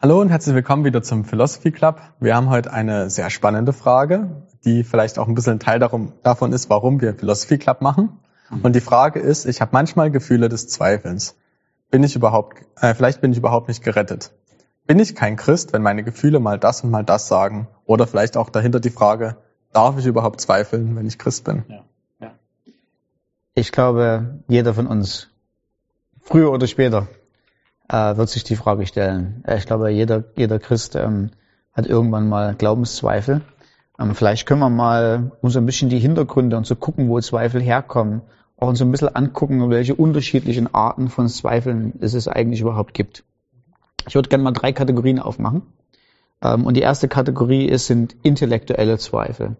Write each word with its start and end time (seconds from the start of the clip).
Hallo 0.00 0.20
und 0.20 0.28
herzlich 0.28 0.54
willkommen 0.54 0.84
wieder 0.84 1.02
zum 1.02 1.24
Philosophy 1.24 1.72
Club. 1.72 2.00
Wir 2.20 2.36
haben 2.36 2.50
heute 2.50 2.72
eine 2.72 3.10
sehr 3.10 3.30
spannende 3.30 3.72
Frage, 3.72 4.44
die 4.64 4.84
vielleicht 4.84 5.18
auch 5.18 5.26
ein 5.26 5.34
bisschen 5.34 5.54
ein 5.54 5.58
Teil 5.58 5.80
darum, 5.80 6.12
davon 6.22 6.52
ist, 6.52 6.70
warum 6.70 7.00
wir 7.00 7.14
Philosophy 7.14 7.58
Club 7.58 7.80
machen. 7.80 8.20
Und 8.62 8.76
die 8.76 8.80
Frage 8.80 9.18
ist, 9.18 9.44
ich 9.44 9.60
habe 9.60 9.70
manchmal 9.72 10.12
Gefühle 10.12 10.48
des 10.48 10.68
Zweifelns. 10.68 11.34
Bin 11.90 12.04
ich 12.04 12.14
überhaupt, 12.14 12.62
äh, 12.80 12.94
vielleicht 12.94 13.20
bin 13.20 13.32
ich 13.32 13.38
überhaupt 13.38 13.66
nicht 13.66 13.82
gerettet. 13.82 14.30
Bin 14.86 15.00
ich 15.00 15.16
kein 15.16 15.34
Christ, 15.34 15.72
wenn 15.72 15.82
meine 15.82 16.04
Gefühle 16.04 16.38
mal 16.38 16.60
das 16.60 16.84
und 16.84 16.92
mal 16.92 17.02
das 17.02 17.26
sagen? 17.26 17.66
Oder 17.84 18.06
vielleicht 18.06 18.36
auch 18.36 18.50
dahinter 18.50 18.78
die 18.78 18.90
Frage, 18.90 19.36
darf 19.72 19.98
ich 19.98 20.06
überhaupt 20.06 20.40
zweifeln, 20.40 20.94
wenn 20.94 21.06
ich 21.06 21.18
Christ 21.18 21.42
bin? 21.42 21.64
Ja. 21.66 21.84
Ja. 22.20 22.30
Ich 23.54 23.72
glaube, 23.72 24.44
jeder 24.46 24.74
von 24.74 24.86
uns, 24.86 25.28
früher 26.20 26.52
oder 26.52 26.68
später, 26.68 27.08
äh, 27.88 28.16
wird 28.16 28.28
sich 28.28 28.44
die 28.44 28.56
Frage 28.56 28.86
stellen. 28.86 29.42
Äh, 29.46 29.58
ich 29.58 29.66
glaube, 29.66 29.90
jeder, 29.90 30.24
jeder 30.36 30.58
Christ 30.58 30.94
ähm, 30.96 31.30
hat 31.72 31.86
irgendwann 31.86 32.28
mal 32.28 32.54
Glaubenszweifel. 32.54 33.40
Ähm, 33.98 34.14
vielleicht 34.14 34.46
können 34.46 34.60
wir 34.60 34.70
mal 34.70 35.32
uns 35.40 35.56
ein 35.56 35.66
bisschen 35.66 35.88
die 35.88 35.98
Hintergründe 35.98 36.56
und 36.56 36.66
so 36.66 36.76
gucken, 36.76 37.08
wo 37.08 37.20
Zweifel 37.20 37.60
herkommen, 37.60 38.22
auch 38.56 38.68
uns 38.68 38.82
ein 38.82 38.90
bisschen 38.90 39.14
angucken, 39.14 39.70
welche 39.70 39.94
unterschiedlichen 39.94 40.72
Arten 40.74 41.08
von 41.08 41.28
Zweifeln 41.28 41.94
es, 42.00 42.14
es 42.14 42.28
eigentlich 42.28 42.60
überhaupt 42.60 42.94
gibt. 42.94 43.24
Ich 44.06 44.14
würde 44.14 44.28
gerne 44.28 44.44
mal 44.44 44.52
drei 44.52 44.72
Kategorien 44.72 45.18
aufmachen. 45.18 45.62
Ähm, 46.42 46.66
und 46.66 46.74
die 46.74 46.82
erste 46.82 47.08
Kategorie 47.08 47.66
ist, 47.66 47.86
sind 47.86 48.16
intellektuelle 48.22 48.98
Zweifel. 48.98 49.56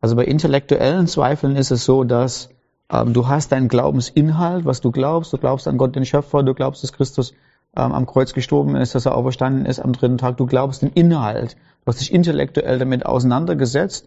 Also 0.00 0.16
bei 0.16 0.24
intellektuellen 0.24 1.06
Zweifeln 1.06 1.54
ist 1.54 1.70
es 1.70 1.84
so, 1.84 2.02
dass 2.02 2.50
du 2.88 3.28
hast 3.28 3.52
deinen 3.52 3.68
Glaubensinhalt, 3.68 4.64
was 4.64 4.80
du 4.80 4.90
glaubst. 4.90 5.32
Du 5.32 5.38
glaubst 5.38 5.66
an 5.66 5.78
Gott, 5.78 5.96
den 5.96 6.04
Schöpfer. 6.04 6.42
Du 6.42 6.54
glaubst, 6.54 6.82
dass 6.82 6.92
Christus 6.92 7.32
ähm, 7.76 7.92
am 7.92 8.06
Kreuz 8.06 8.34
gestorben 8.34 8.76
ist, 8.76 8.94
dass 8.94 9.06
er 9.06 9.16
auferstanden 9.16 9.66
ist 9.66 9.80
am 9.80 9.92
dritten 9.92 10.18
Tag. 10.18 10.36
Du 10.36 10.46
glaubst 10.46 10.82
den 10.82 10.90
Inhalt. 10.90 11.56
Du 11.84 11.86
hast 11.86 12.00
dich 12.00 12.12
intellektuell 12.12 12.78
damit 12.78 13.06
auseinandergesetzt. 13.06 14.06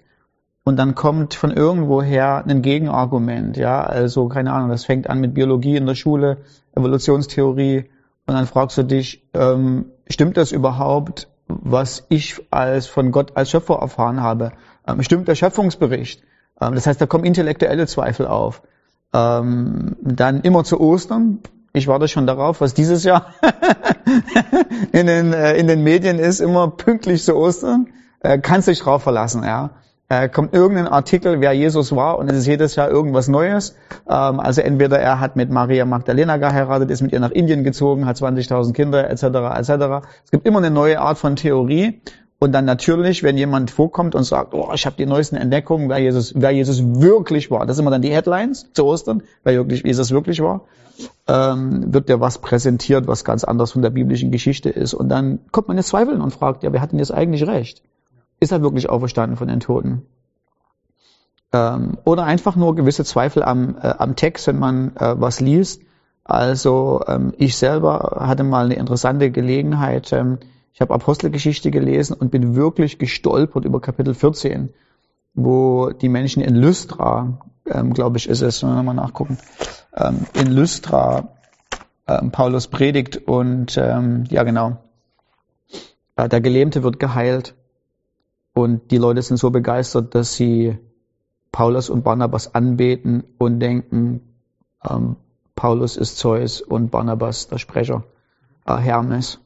Und 0.64 0.78
dann 0.78 0.96
kommt 0.96 1.36
von 1.36 1.52
irgendwoher 1.52 2.44
ein 2.46 2.62
Gegenargument. 2.62 3.56
Ja, 3.58 3.84
also 3.84 4.28
keine 4.28 4.52
Ahnung. 4.52 4.70
Das 4.70 4.86
fängt 4.86 5.10
an 5.10 5.20
mit 5.20 5.36
Biologie 5.36 5.78
in 5.78 5.86
der 5.86 5.96
Schule, 5.96 6.38
Evolutionstheorie. 6.76 7.86
Und 8.28 8.34
dann 8.34 8.48
fragst 8.48 8.78
du 8.78 8.84
dich, 8.84 9.24
ähm, 9.34 9.86
stimmt 10.10 10.38
das 10.38 10.52
überhaupt, 10.52 11.28
was 11.48 12.06
ich 12.10 12.42
als 12.50 12.88
von 12.88 13.12
Gott 13.12 13.34
als 13.36 13.52
Schöpfer 13.52 13.76
erfahren 13.76 14.22
habe? 14.22 14.54
Ähm, 14.88 15.04
stimmt 15.04 15.28
der 15.28 15.36
Schöpfungsbericht? 15.36 16.24
Ähm, 16.62 16.76
das 16.76 16.88
heißt, 16.88 17.00
da 17.00 17.06
kommen 17.06 17.26
intellektuelle 17.26 17.88
Zweifel 17.88 18.28
auf. 18.28 18.62
Ähm, 19.14 19.96
dann 20.02 20.42
immer 20.42 20.64
zu 20.64 20.80
Ostern. 20.80 21.40
Ich 21.74 21.88
warte 21.88 22.08
schon 22.08 22.28
darauf, 22.28 22.62
was 22.62 22.74
dieses 22.74 23.04
Jahr 23.04 23.28
in, 24.92 25.08
den, 25.08 25.34
äh, 25.34 25.56
in 25.58 25.68
den 25.68 25.84
Medien 25.84 26.20
ist, 26.20 26.40
immer 26.40 26.70
pünktlich 26.70 27.24
zu 27.24 27.36
Ostern. 27.36 27.88
Äh, 28.22 28.40
kannst 28.40 28.68
dich 28.68 28.80
drauf 28.80 29.04
verlassen, 29.04 29.44
ja. 29.44 29.72
Äh, 30.08 30.30
kommt 30.30 30.54
irgendein 30.54 30.88
Artikel, 30.88 31.42
wer 31.42 31.54
Jesus 31.54 31.96
war, 31.96 32.20
und 32.20 32.30
es 32.30 32.38
ist 32.38 32.46
jedes 32.46 32.76
Jahr 32.76 32.90
irgendwas 32.90 33.28
Neues. 33.28 33.76
Ähm, 34.08 34.40
also 34.40 34.62
entweder 34.62 35.00
er 35.00 35.20
hat 35.20 35.36
mit 35.36 35.50
Maria 35.50 35.86
Magdalena 35.86 36.38
geheiratet, 36.38 36.92
ist 36.92 37.02
mit 37.02 37.12
ihr 37.12 37.20
nach 37.20 37.32
Indien 37.32 37.64
gezogen, 37.64 38.06
hat 38.06 38.18
20.000 38.18 38.74
Kinder, 38.74 39.10
etc., 39.10 39.24
etc. 39.24 40.08
Es 40.24 40.30
gibt 40.30 40.46
immer 40.46 40.60
eine 40.60 40.70
neue 40.70 41.02
Art 41.02 41.18
von 41.18 41.36
Theorie. 41.36 42.02
Und 42.46 42.52
dann 42.52 42.66
natürlich, 42.66 43.24
wenn 43.24 43.40
jemand 43.40 43.72
vorkommt 43.72 44.14
und 44.14 44.24
sagt, 44.24 44.54
oh, 44.54 44.70
ich 44.72 44.86
habe 44.86 44.96
die 44.98 45.08
neuesten 45.08 45.36
Entdeckungen, 45.36 45.90
wer 45.90 45.98
Jesus, 45.98 46.32
wer 46.36 46.52
Jesus 46.52 46.80
wirklich 47.02 47.50
war, 47.50 47.66
das 47.66 47.78
sind 47.78 47.86
immer 47.86 47.90
dann 47.90 48.04
die 48.04 48.12
Headlines 48.12 48.72
zu 48.72 48.86
Ostern, 48.86 49.24
wer 49.44 49.56
wirklich, 49.56 49.82
Jesus 49.82 50.12
wirklich 50.12 50.40
war, 50.42 50.62
ähm, 51.28 51.92
wird 51.92 52.08
ja 52.08 52.20
was 52.20 52.38
präsentiert, 52.38 53.08
was 53.08 53.26
ganz 53.26 53.46
anders 53.46 53.72
von 53.72 53.82
der 53.82 53.90
biblischen 53.90 54.30
Geschichte 54.30 54.70
ist. 54.70 54.94
Und 54.94 55.10
dann 55.10 55.40
kommt 55.52 55.70
man 55.70 55.78
jetzt 55.78 55.88
zweifeln 55.88 56.22
und 56.22 56.36
fragt, 56.36 56.62
ja, 56.62 56.72
wer 56.72 56.82
hat 56.82 56.92
denn 56.92 57.00
jetzt 57.00 57.12
eigentlich 57.12 57.48
recht? 57.48 57.82
Ist 58.40 58.52
er 58.52 58.62
wirklich 58.62 58.92
auferstanden 58.92 59.38
von 59.38 59.48
den 59.48 59.60
Toten? 59.60 60.04
Ähm, 61.52 61.98
oder 62.04 62.26
einfach 62.26 62.56
nur 62.56 62.76
gewisse 62.76 63.06
Zweifel 63.06 63.42
am, 63.42 63.76
äh, 63.82 63.88
am 63.98 64.16
Text, 64.16 64.46
wenn 64.46 64.60
man 64.60 64.96
äh, 64.98 65.16
was 65.20 65.40
liest. 65.40 65.82
Also 66.24 67.02
ähm, 67.08 67.34
ich 67.38 67.58
selber 67.58 68.18
hatte 68.20 68.44
mal 68.44 68.66
eine 68.66 68.76
interessante 68.76 69.32
Gelegenheit, 69.32 70.14
ähm, 70.14 70.38
ich 70.76 70.82
habe 70.82 70.94
Apostelgeschichte 70.94 71.72
gelesen 71.72 72.18
und 72.18 72.32
bin 72.32 72.58
wirklich 72.58 73.00
gestolpert 73.00 73.64
über 73.64 73.80
Kapitel 73.80 74.14
14, 74.14 74.74
wo 75.34 75.92
die 75.92 76.10
Menschen 76.10 76.44
in 76.44 76.54
Lystra, 76.54 77.40
ähm, 77.66 77.94
glaube 77.94 78.18
ich, 78.18 78.28
ist 78.28 78.42
es, 78.42 78.62
wenn 78.62 78.76
wir 78.76 78.84
mal 78.84 78.94
nachgucken, 78.94 79.38
ähm, 79.96 80.26
in 80.34 80.48
Lystra 80.48 81.30
ähm, 82.10 82.32
Paulus 82.32 82.68
predigt 82.68 83.16
und 83.26 83.78
ähm, 83.78 84.26
ja 84.30 84.44
genau, 84.44 84.76
äh, 86.18 86.28
der 86.28 86.42
Gelähmte 86.42 86.84
wird 86.84 87.00
geheilt 87.00 87.56
und 88.54 88.92
die 88.92 88.98
Leute 88.98 89.22
sind 89.22 89.38
so 89.38 89.52
begeistert, 89.52 90.14
dass 90.14 90.34
sie 90.36 90.78
Paulus 91.54 91.90
und 91.90 92.04
Barnabas 92.04 92.54
anbeten 92.54 93.24
und 93.38 93.62
denken, 93.62 94.36
ähm, 94.84 95.16
Paulus 95.56 95.96
ist 95.96 96.18
Zeus 96.18 96.60
und 96.60 96.92
Barnabas 96.92 97.48
der 97.48 97.60
Sprecher, 97.60 98.04
äh, 98.66 98.76
Hermes. 98.76 99.40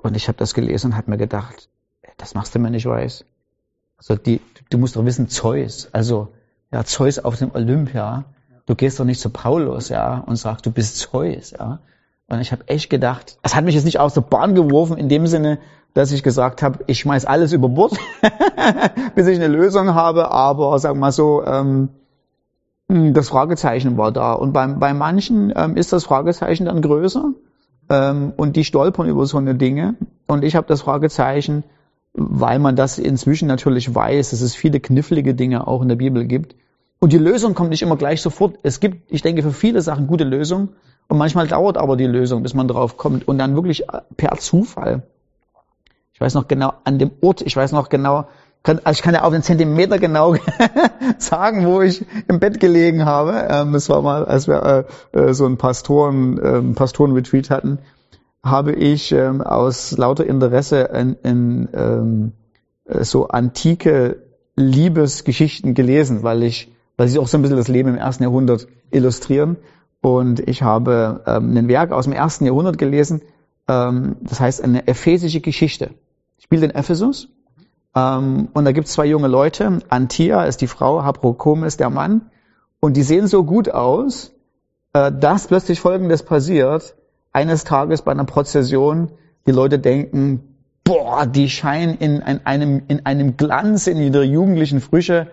Und 0.00 0.16
ich 0.16 0.28
habe 0.28 0.38
das 0.38 0.54
gelesen 0.54 0.92
und 0.92 0.96
habe 0.96 1.10
mir 1.10 1.18
gedacht, 1.18 1.68
das 2.16 2.34
machst 2.34 2.54
du 2.54 2.58
mir 2.58 2.70
nicht 2.70 2.86
weiß. 2.86 3.24
Also 3.98 4.14
die, 4.14 4.40
du 4.70 4.78
musst 4.78 4.96
doch 4.96 5.04
wissen, 5.04 5.28
Zeus, 5.28 5.88
also 5.92 6.28
ja, 6.70 6.84
Zeus 6.84 7.18
auf 7.18 7.36
dem 7.36 7.54
Olympia. 7.54 8.24
Du 8.66 8.74
gehst 8.74 9.00
doch 9.00 9.04
nicht 9.04 9.20
zu 9.20 9.30
Paulus, 9.30 9.88
ja, 9.88 10.18
und 10.26 10.36
sagst, 10.36 10.66
du 10.66 10.70
bist 10.70 10.98
Zeus, 10.98 11.52
ja. 11.52 11.80
Und 12.28 12.40
ich 12.40 12.52
habe 12.52 12.68
echt 12.68 12.90
gedacht, 12.90 13.38
das 13.42 13.56
hat 13.56 13.64
mich 13.64 13.74
jetzt 13.74 13.84
nicht 13.84 13.98
aus 13.98 14.14
der 14.14 14.20
Bahn 14.20 14.54
geworfen 14.54 14.98
in 14.98 15.08
dem 15.08 15.26
Sinne, 15.26 15.58
dass 15.94 16.12
ich 16.12 16.22
gesagt 16.22 16.62
habe, 16.62 16.84
ich 16.86 16.98
schmeiß 17.00 17.24
alles 17.24 17.52
über 17.52 17.70
Bord, 17.70 17.96
bis 19.14 19.26
ich 19.26 19.36
eine 19.36 19.48
Lösung 19.48 19.94
habe. 19.94 20.30
Aber 20.30 20.78
sag 20.78 20.94
mal 20.96 21.10
so, 21.10 21.42
ähm, 21.44 21.88
hm, 22.88 23.14
das 23.14 23.30
Fragezeichen 23.30 23.96
war 23.96 24.12
da. 24.12 24.34
Und 24.34 24.52
bei, 24.52 24.66
bei 24.66 24.92
manchen 24.92 25.52
ähm, 25.56 25.76
ist 25.76 25.92
das 25.94 26.04
Fragezeichen 26.04 26.66
dann 26.66 26.82
größer 26.82 27.32
ähm, 27.90 28.32
und 28.36 28.56
die 28.56 28.64
stolpern 28.64 29.08
über 29.08 29.26
so 29.26 29.38
eine 29.38 29.54
Dinge. 29.54 29.94
Und 30.26 30.44
ich 30.44 30.56
habe 30.56 30.66
das 30.66 30.82
Fragezeichen, 30.82 31.64
weil 32.12 32.58
man 32.58 32.76
das 32.76 32.98
inzwischen 32.98 33.48
natürlich 33.48 33.94
weiß, 33.94 34.30
dass 34.30 34.40
es 34.40 34.54
viele 34.54 34.80
knifflige 34.80 35.34
Dinge 35.34 35.66
auch 35.66 35.82
in 35.82 35.88
der 35.88 35.96
Bibel 35.96 36.24
gibt. 36.24 36.56
Und 37.00 37.12
die 37.12 37.18
Lösung 37.18 37.54
kommt 37.54 37.70
nicht 37.70 37.82
immer 37.82 37.96
gleich 37.96 38.20
sofort. 38.20 38.58
Es 38.62 38.80
gibt, 38.80 39.12
ich 39.12 39.22
denke, 39.22 39.42
für 39.42 39.52
viele 39.52 39.82
Sachen 39.82 40.06
gute 40.06 40.24
Lösungen. 40.24 40.70
Und 41.06 41.16
manchmal 41.16 41.46
dauert 41.46 41.78
aber 41.78 41.96
die 41.96 42.06
Lösung, 42.06 42.42
bis 42.42 42.54
man 42.54 42.68
drauf 42.68 42.96
kommt. 42.96 43.26
Und 43.28 43.38
dann 43.38 43.54
wirklich 43.54 43.84
per 44.16 44.36
Zufall. 44.38 45.04
Ich 46.12 46.20
weiß 46.20 46.34
noch 46.34 46.48
genau 46.48 46.72
an 46.82 46.98
dem 46.98 47.12
Ort, 47.20 47.42
ich 47.42 47.56
weiß 47.56 47.70
noch 47.70 47.88
genau, 47.88 48.26
also 48.62 48.90
ich 48.90 49.02
kann 49.02 49.14
ja 49.14 49.22
auf 49.22 49.32
den 49.32 49.42
Zentimeter 49.42 49.98
genau 49.98 50.36
sagen, 51.18 51.66
wo 51.66 51.80
ich 51.80 52.04
im 52.28 52.38
Bett 52.38 52.60
gelegen 52.60 53.04
habe. 53.04 53.46
Ähm, 53.48 53.72
das 53.72 53.88
war 53.88 54.02
mal, 54.02 54.24
als 54.24 54.46
wir 54.48 54.86
äh, 55.12 55.18
äh 55.18 55.32
so 55.32 55.46
einen 55.46 55.56
Pastoren, 55.56 56.38
äh, 56.38 56.74
Pastoren-Retreat 56.74 57.50
hatten, 57.50 57.78
habe 58.42 58.72
ich 58.72 59.12
ähm, 59.12 59.40
aus 59.40 59.96
lauter 59.96 60.26
Interesse 60.26 60.80
in, 60.80 61.16
in 61.22 61.68
ähm, 61.72 62.32
äh, 62.84 63.04
so 63.04 63.28
antike 63.28 64.22
Liebesgeschichten 64.56 65.74
gelesen, 65.74 66.22
weil 66.22 66.42
ich, 66.42 66.72
weil 66.96 67.08
sie 67.08 67.18
auch 67.18 67.28
so 67.28 67.38
ein 67.38 67.42
bisschen 67.42 67.56
das 67.56 67.68
Leben 67.68 67.90
im 67.90 67.96
ersten 67.96 68.24
Jahrhundert 68.24 68.66
illustrieren. 68.90 69.56
Und 70.00 70.46
ich 70.48 70.62
habe 70.62 71.22
ähm, 71.26 71.56
ein 71.56 71.68
Werk 71.68 71.92
aus 71.92 72.04
dem 72.04 72.12
ersten 72.12 72.44
Jahrhundert 72.44 72.78
gelesen, 72.78 73.22
ähm, 73.68 74.16
das 74.20 74.40
heißt 74.40 74.62
eine 74.62 74.86
ephesische 74.86 75.40
Geschichte. 75.40 75.90
Ich 76.38 76.44
spiele 76.44 76.66
in 76.66 76.70
Ephesus 76.70 77.28
ähm, 77.98 78.48
und 78.52 78.64
da 78.64 78.72
gibt 78.72 78.86
es 78.86 78.92
zwei 78.92 79.06
junge 79.06 79.28
Leute. 79.28 79.80
Antia 79.88 80.44
ist 80.44 80.60
die 80.60 80.66
Frau, 80.66 81.02
Habrokom 81.02 81.64
ist 81.64 81.80
der 81.80 81.90
Mann. 81.90 82.30
Und 82.80 82.96
die 82.96 83.02
sehen 83.02 83.26
so 83.26 83.44
gut 83.44 83.70
aus, 83.70 84.32
äh, 84.92 85.10
dass 85.12 85.48
plötzlich 85.48 85.80
Folgendes 85.80 86.22
passiert. 86.22 86.94
Eines 87.32 87.64
Tages 87.64 88.02
bei 88.02 88.12
einer 88.12 88.24
Prozession, 88.24 89.10
die 89.46 89.52
Leute 89.52 89.78
denken, 89.78 90.56
boah, 90.84 91.26
die 91.26 91.50
scheinen 91.50 91.96
in, 91.98 92.20
in, 92.20 92.46
einem, 92.46 92.82
in 92.88 93.04
einem 93.04 93.36
Glanz 93.36 93.86
in 93.86 93.98
ihrer 93.98 94.22
jugendlichen 94.22 94.80
Frische. 94.80 95.28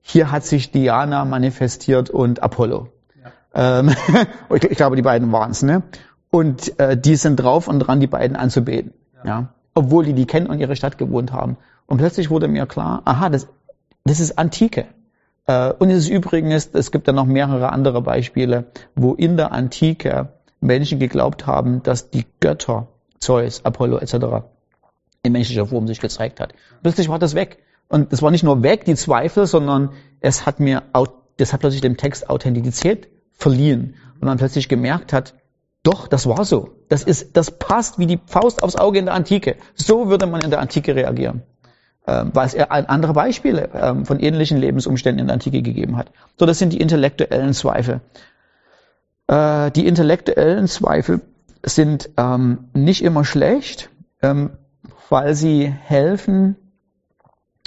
Hier 0.00 0.30
hat 0.30 0.44
sich 0.44 0.70
Diana 0.70 1.24
manifestiert 1.24 2.10
und 2.10 2.42
Apollo. 2.42 2.88
Ja. 3.22 3.80
Ähm, 3.80 3.90
ich, 4.54 4.64
ich, 4.64 4.76
glaube, 4.76 4.96
die 4.96 5.02
beiden 5.02 5.30
waren's, 5.32 5.62
ne? 5.62 5.82
Und 6.30 6.78
äh, 6.78 6.96
die 6.96 7.16
sind 7.16 7.36
drauf 7.36 7.68
und 7.68 7.80
dran, 7.80 8.00
die 8.00 8.06
beiden 8.06 8.36
anzubeten. 8.36 8.92
Ja. 9.16 9.24
ja. 9.24 9.48
Obwohl 9.74 10.04
die 10.04 10.12
die 10.12 10.26
kennen 10.26 10.46
und 10.46 10.58
ihre 10.58 10.76
Stadt 10.76 10.98
gewohnt 10.98 11.32
haben. 11.32 11.56
Und 11.88 11.98
plötzlich 11.98 12.30
wurde 12.30 12.46
mir 12.46 12.66
klar, 12.66 13.02
aha, 13.04 13.30
das, 13.30 13.48
das 14.04 14.20
ist 14.20 14.38
Antike. 14.38 14.86
Äh, 15.46 15.72
und 15.72 15.90
es 15.90 16.04
ist 16.04 16.10
übrigens, 16.10 16.70
es 16.72 16.92
gibt 16.92 17.08
ja 17.08 17.12
noch 17.12 17.24
mehrere 17.24 17.72
andere 17.72 18.02
Beispiele, 18.02 18.66
wo 18.94 19.14
in 19.14 19.36
der 19.36 19.50
Antike 19.50 20.28
Menschen 20.60 21.00
geglaubt 21.00 21.46
haben, 21.46 21.82
dass 21.82 22.10
die 22.10 22.26
Götter, 22.40 22.88
Zeus, 23.18 23.64
Apollo 23.64 23.98
etc. 23.98 24.46
in 25.22 25.32
menschlicher 25.32 25.66
Form 25.66 25.88
sich 25.88 25.98
gezeigt 25.98 26.40
hat. 26.40 26.52
Plötzlich 26.82 27.08
war 27.08 27.18
das 27.18 27.34
weg. 27.34 27.58
Und 27.88 28.12
es 28.12 28.20
war 28.20 28.30
nicht 28.30 28.44
nur 28.44 28.62
weg, 28.62 28.84
die 28.84 28.94
Zweifel, 28.94 29.46
sondern 29.46 29.90
es 30.20 30.44
hat 30.44 30.60
mir, 30.60 30.82
das 31.38 31.52
hat 31.54 31.60
plötzlich 31.60 31.80
dem 31.80 31.96
Text 31.96 32.28
Authentizität 32.28 33.08
verliehen. 33.32 33.94
Und 34.20 34.24
man 34.24 34.36
plötzlich 34.36 34.68
gemerkt 34.68 35.12
hat, 35.14 35.34
Doch, 35.82 36.06
das 36.08 36.26
war 36.26 36.44
so. 36.44 36.70
Das 36.88 37.02
ist, 37.02 37.36
das 37.36 37.50
passt 37.50 37.98
wie 37.98 38.06
die 38.06 38.20
Faust 38.26 38.62
aufs 38.62 38.76
Auge 38.76 38.98
in 38.98 39.06
der 39.06 39.14
Antike. 39.14 39.56
So 39.74 40.08
würde 40.10 40.26
man 40.26 40.42
in 40.42 40.50
der 40.50 40.60
Antike 40.60 40.94
reagieren. 40.94 41.44
Ähm, 42.08 42.30
weil 42.32 42.46
es 42.46 42.54
andere 42.56 43.12
Beispiele 43.12 43.68
ähm, 43.74 44.06
von 44.06 44.18
ähnlichen 44.18 44.56
Lebensumständen 44.56 45.20
in 45.20 45.26
der 45.26 45.34
Antike 45.34 45.60
gegeben 45.60 45.98
hat. 45.98 46.10
So, 46.38 46.46
das 46.46 46.58
sind 46.58 46.72
die 46.72 46.80
intellektuellen 46.80 47.52
Zweifel. 47.52 48.00
Äh, 49.26 49.70
die 49.72 49.86
intellektuellen 49.86 50.68
Zweifel 50.68 51.20
sind 51.62 52.08
ähm, 52.16 52.70
nicht 52.72 53.04
immer 53.04 53.24
schlecht, 53.26 53.90
weil 55.10 55.34
sie 55.36 55.66
helfen 55.66 56.56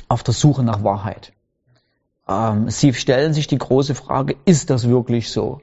auf 0.09 0.21
der 0.23 0.33
Suche 0.33 0.63
nach 0.63 0.83
Wahrheit. 0.83 1.31
Sie 2.67 2.93
stellen 2.93 3.33
sich 3.33 3.47
die 3.47 3.57
große 3.57 3.95
Frage, 3.95 4.35
ist 4.43 4.69
das 4.69 4.89
wirklich 4.89 5.31
so? 5.31 5.61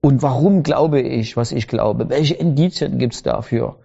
Und 0.00 0.22
warum 0.22 0.62
glaube 0.62 1.00
ich, 1.00 1.36
was 1.36 1.50
ich 1.50 1.66
glaube? 1.66 2.08
Welche 2.08 2.34
Indizien 2.34 2.98
gibt 2.98 3.14
es 3.14 3.24
dafür? 3.24 3.80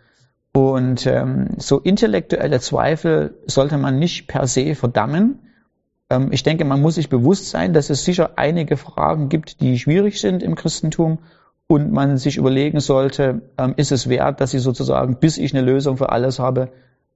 Und 0.56 1.08
ähm, 1.08 1.50
so 1.58 1.80
intellektuelle 1.80 2.60
Zweifel 2.60 3.34
sollte 3.48 3.80
man 3.80 3.98
nicht 3.98 4.28
per 4.28 4.46
se 4.46 4.76
verdammen. 4.76 5.40
Ähm, 6.12 6.30
ich 6.32 6.44
denke, 6.44 6.64
man 6.64 6.80
muss 6.80 6.96
sich 6.96 7.10
bewusst 7.10 7.50
sein, 7.50 7.74
dass 7.74 7.90
es 7.90 8.06
sicher 8.06 8.34
einige 8.36 8.78
Fragen 8.78 9.30
gibt, 9.30 9.62
die 9.62 9.80
schwierig 9.80 10.22
sind 10.22 10.44
im 10.44 10.54
Christentum 10.54 11.20
und 11.66 11.92
man 11.92 12.18
sich 12.18 12.38
überlegen 12.38 12.80
sollte, 12.82 13.42
ähm, 13.58 13.74
ist 13.78 13.92
es 13.92 14.10
wert, 14.10 14.42
dass 14.42 14.54
ich 14.54 14.62
sozusagen, 14.62 15.16
bis 15.16 15.40
ich 15.40 15.56
eine 15.56 15.66
Lösung 15.66 15.98
für 15.98 16.12
alles 16.12 16.38
habe, 16.38 16.70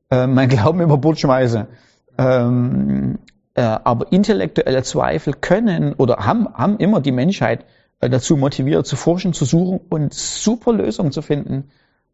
äh, 0.10 0.25
mein 0.25 0.50
Glauben 0.50 0.81
über 0.81 0.98
Bord 0.98 1.19
schmeiße. 1.19 1.68
Ähm, 2.18 3.19
äh, 3.54 3.62
aber 3.62 4.12
intellektuelle 4.12 4.81
Zweifel 4.81 5.33
können 5.33 5.94
oder 5.94 6.18
haben, 6.25 6.51
haben 6.56 6.78
immer 6.78 7.01
die 7.01 7.12
Menschheit 7.12 7.66
äh, 8.00 8.10
dazu 8.10 8.36
motiviert, 8.36 8.88
zu 8.88 8.95
forschen, 8.95 9.33
zu 9.33 9.45
suchen 9.45 9.80
und 9.90 10.12
super 10.12 10.74
Lösungen 10.74 11.12
zu 11.12 11.22
finden 11.22 11.69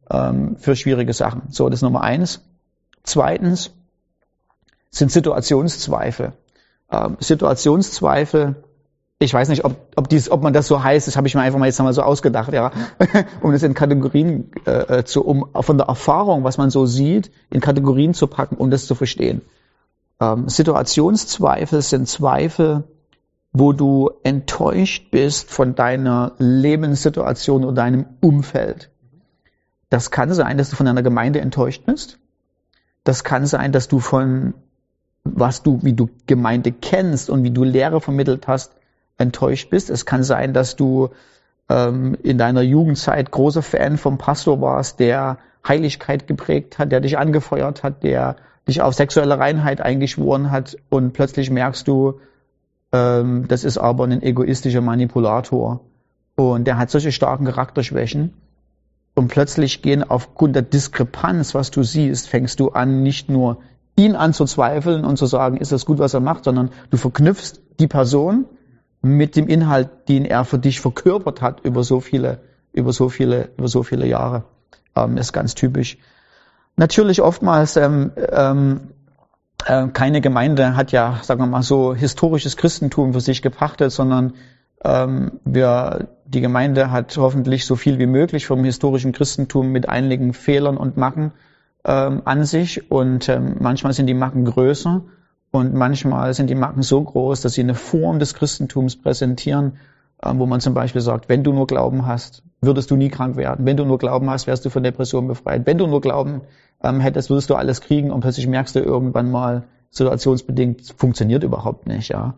ähm, 0.10 0.56
für 0.58 0.76
schwierige 0.76 1.14
Sachen. 1.14 1.44
So, 1.50 1.70
das 1.70 1.80
ist 1.80 1.84
Nummer 1.84 2.02
eins. 2.02 2.42
Zweitens 3.04 3.72
sind 4.90 5.12
Situationszweifel. 5.12 6.34
Ähm, 6.92 7.18
Situationszweifel, 7.20 8.56
ich 9.20 9.34
weiß 9.34 9.50
nicht, 9.50 9.66
ob, 9.66 9.76
ob, 9.96 10.10
dies, 10.10 10.30
ob 10.30 10.44
man 10.44 10.54
das 10.54 10.68
so 10.68 10.84
heißt, 10.84 11.08
das 11.08 11.18
habe 11.18 11.28
ich 11.28 11.36
mir 11.36 11.42
einfach 11.42 11.60
mal 11.60 11.66
jetzt 11.66 11.80
einmal 11.80 11.94
so 11.94 12.04
ausgedacht, 12.04 12.54
ja, 12.54 12.72
um 13.42 13.52
das 13.52 13.64
in 13.64 13.74
Kategorien 13.74 14.52
äh, 14.66 15.04
zu, 15.04 15.26
um 15.26 15.48
von 15.62 15.78
der 15.78 15.88
Erfahrung, 15.88 16.44
was 16.44 16.58
man 16.58 16.70
so 16.70 16.86
sieht, 16.86 17.32
in 17.50 17.62
Kategorien 17.62 18.14
zu 18.14 18.28
packen, 18.28 18.56
um 18.56 18.70
das 18.70 18.86
zu 18.86 18.96
verstehen. 18.96 19.42
Ähm, 20.20 20.48
Situationszweifel 20.48 21.82
sind 21.82 22.08
Zweifel, 22.08 22.84
wo 23.52 23.72
du 23.72 24.12
enttäuscht 24.24 25.12
bist 25.12 25.50
von 25.50 25.76
deiner 25.76 26.34
Lebenssituation 26.38 27.64
oder 27.64 27.74
deinem 27.74 28.06
Umfeld. 28.20 28.90
Das 29.94 30.10
kann 30.10 30.34
sein, 30.34 30.58
dass 30.58 30.72
du 30.72 30.76
von 30.76 30.88
deiner 30.88 31.04
Gemeinde 31.04 31.40
enttäuscht 31.40 31.86
bist. 31.86 32.18
Das 33.04 33.24
kann 33.24 33.46
sein, 33.46 33.72
dass 33.72 33.88
du 33.88 34.00
von 34.00 34.56
was 35.24 35.62
du, 35.62 35.84
wie 35.84 35.94
du 35.94 36.10
Gemeinde 36.26 36.72
kennst 36.72 37.30
und 37.30 37.44
wie 37.44 37.52
du 37.52 37.64
Lehre 37.64 38.02
vermittelt 38.02 38.48
hast, 38.48 38.76
enttäuscht 39.20 39.70
bist. 39.70 39.92
Es 39.92 40.08
kann 40.08 40.24
sein, 40.24 40.52
dass 40.52 40.76
du 40.76 41.10
ähm, 41.70 42.18
in 42.24 42.40
deiner 42.40 42.64
Jugendzeit 42.64 43.30
großer 43.30 43.62
Fan 43.62 44.00
vom 44.00 44.18
Pastor 44.18 44.62
warst, 44.62 45.00
der 45.00 45.38
Heiligkeit 45.68 46.26
geprägt 46.26 46.80
hat, 46.80 46.92
der 46.92 47.00
dich 47.00 47.20
angefeuert 47.20 47.84
hat, 47.84 48.02
der 48.02 48.38
dich 48.68 48.82
auf 48.82 48.96
sexuelle 48.96 49.38
Reinheit 49.38 49.80
eingeschworen 49.80 50.50
hat 50.50 50.76
und 50.90 51.14
plötzlich 51.14 51.52
merkst 51.52 51.88
du, 51.88 52.20
ähm, 52.92 53.48
das 53.48 53.64
ist 53.64 53.78
aber 53.78 54.06
ein 54.06 54.24
egoistischer 54.24 54.82
Manipulator 54.82 55.82
und 56.34 56.66
der 56.66 56.80
hat 56.80 56.90
solche 56.90 57.12
starken 57.12 57.46
Charakterschwächen 57.46 58.34
und 59.16 59.28
plötzlich 59.28 59.82
gehen 59.82 60.04
aufgrund 60.04 60.56
der 60.56 60.64
Diskrepanz, 60.64 61.54
was 61.54 61.72
du 61.72 61.84
siehst, 61.84 62.28
fängst 62.28 62.60
du 62.60 62.70
an, 62.70 63.04
nicht 63.04 63.30
nur 63.30 63.60
ihn 63.96 64.16
anzuzweifeln 64.16 65.06
und 65.06 65.18
zu 65.18 65.28
sagen, 65.28 65.58
ist 65.58 65.72
das 65.72 65.86
gut, 65.86 66.00
was 66.00 66.14
er 66.14 66.20
macht, 66.20 66.46
sondern 66.46 66.72
du 66.90 66.98
verknüpfst 66.98 67.62
die 67.80 67.88
Person 67.88 68.46
mit 69.02 69.36
dem 69.36 69.48
Inhalt, 69.48 69.90
den 70.08 70.26
er 70.26 70.46
für 70.46 70.58
dich 70.58 70.82
verkörpert 70.82 71.42
hat 71.42 71.60
über 71.62 71.84
so 71.84 72.00
viele, 72.00 72.42
über 72.72 72.92
so 72.92 73.10
viele, 73.10 73.50
über 73.58 73.68
so 73.68 73.84
viele 73.84 74.08
Jahre. 74.08 74.46
Ähm, 74.96 75.18
ist 75.18 75.34
ganz 75.34 75.54
typisch. 75.54 75.98
Natürlich 76.76 77.22
oftmals 77.22 77.76
ähm, 77.78 78.12
ähm, 78.18 78.94
äh, 79.66 79.88
keine 79.90 80.22
Gemeinde 80.22 80.76
hat 80.76 80.92
ja, 80.92 81.20
sagen 81.22 81.42
wir 81.42 81.48
mal 81.48 81.62
so, 81.62 81.94
historisches 81.94 82.58
Christentum 82.58 83.14
für 83.14 83.22
sich 83.22 83.42
gepachtet, 83.42 83.92
sondern 83.92 84.34
wir, 84.86 86.10
die 86.26 86.42
Gemeinde 86.42 86.92
hat 86.92 87.16
hoffentlich 87.16 87.66
so 87.66 87.78
viel 87.78 88.00
wie 88.00 88.06
möglich 88.06 88.46
vom 88.46 88.64
historischen 88.66 89.14
Christentum 89.14 89.72
mit 89.72 89.88
einigen 89.88 90.34
Fehlern 90.34 90.76
und 90.76 90.98
Macken 90.98 91.32
ähm, 91.86 92.22
an 92.26 92.44
sich. 92.46 92.92
Und 92.92 93.30
ähm, 93.30 93.58
manchmal 93.60 93.94
sind 93.94 94.08
die 94.08 94.14
Macken 94.14 94.46
größer 94.46 95.04
und 95.52 95.74
manchmal 95.74 96.34
sind 96.34 96.50
die 96.50 96.56
Macken 96.56 96.82
so 96.82 97.02
groß, 97.02 97.42
dass 97.42 97.54
sie 97.54 97.62
eine 97.62 97.76
Form 97.76 98.20
des 98.20 98.34
Christentums 98.34 99.00
präsentieren, 99.00 99.78
ähm, 100.24 100.40
wo 100.40 100.46
man 100.46 100.60
zum 100.60 100.74
Beispiel 100.74 101.02
sagt, 101.02 101.30
wenn 101.30 101.44
du 101.44 101.54
nur 101.54 101.68
Glauben 101.68 102.06
hast, 102.06 102.44
würdest 102.62 102.92
du 102.92 102.96
nie 102.96 103.10
krank 103.10 103.36
werden. 103.36 103.66
Wenn 103.66 103.78
du 103.78 103.86
nur 103.86 103.98
Glauben 103.98 104.30
hast, 104.30 104.48
wärst 104.48 104.66
du 104.66 104.70
von 104.70 104.84
Depressionen 104.84 105.28
befreit. 105.28 105.66
Wenn 105.66 105.78
du 105.78 105.88
nur 105.88 106.02
Glauben 106.02 106.42
ähm, 106.82 107.00
hättest, 107.00 107.30
würdest 107.30 107.50
du 107.50 107.56
alles 107.56 107.82
kriegen 107.82 108.12
und 108.12 108.22
plötzlich 108.22 108.48
merkst 108.48 108.76
du 108.76 108.80
irgendwann 108.80 109.32
mal, 109.32 109.64
situationsbedingt 109.92 110.94
funktioniert 110.98 111.44
überhaupt 111.44 111.88
nicht, 111.88 112.10
ja. 112.10 112.34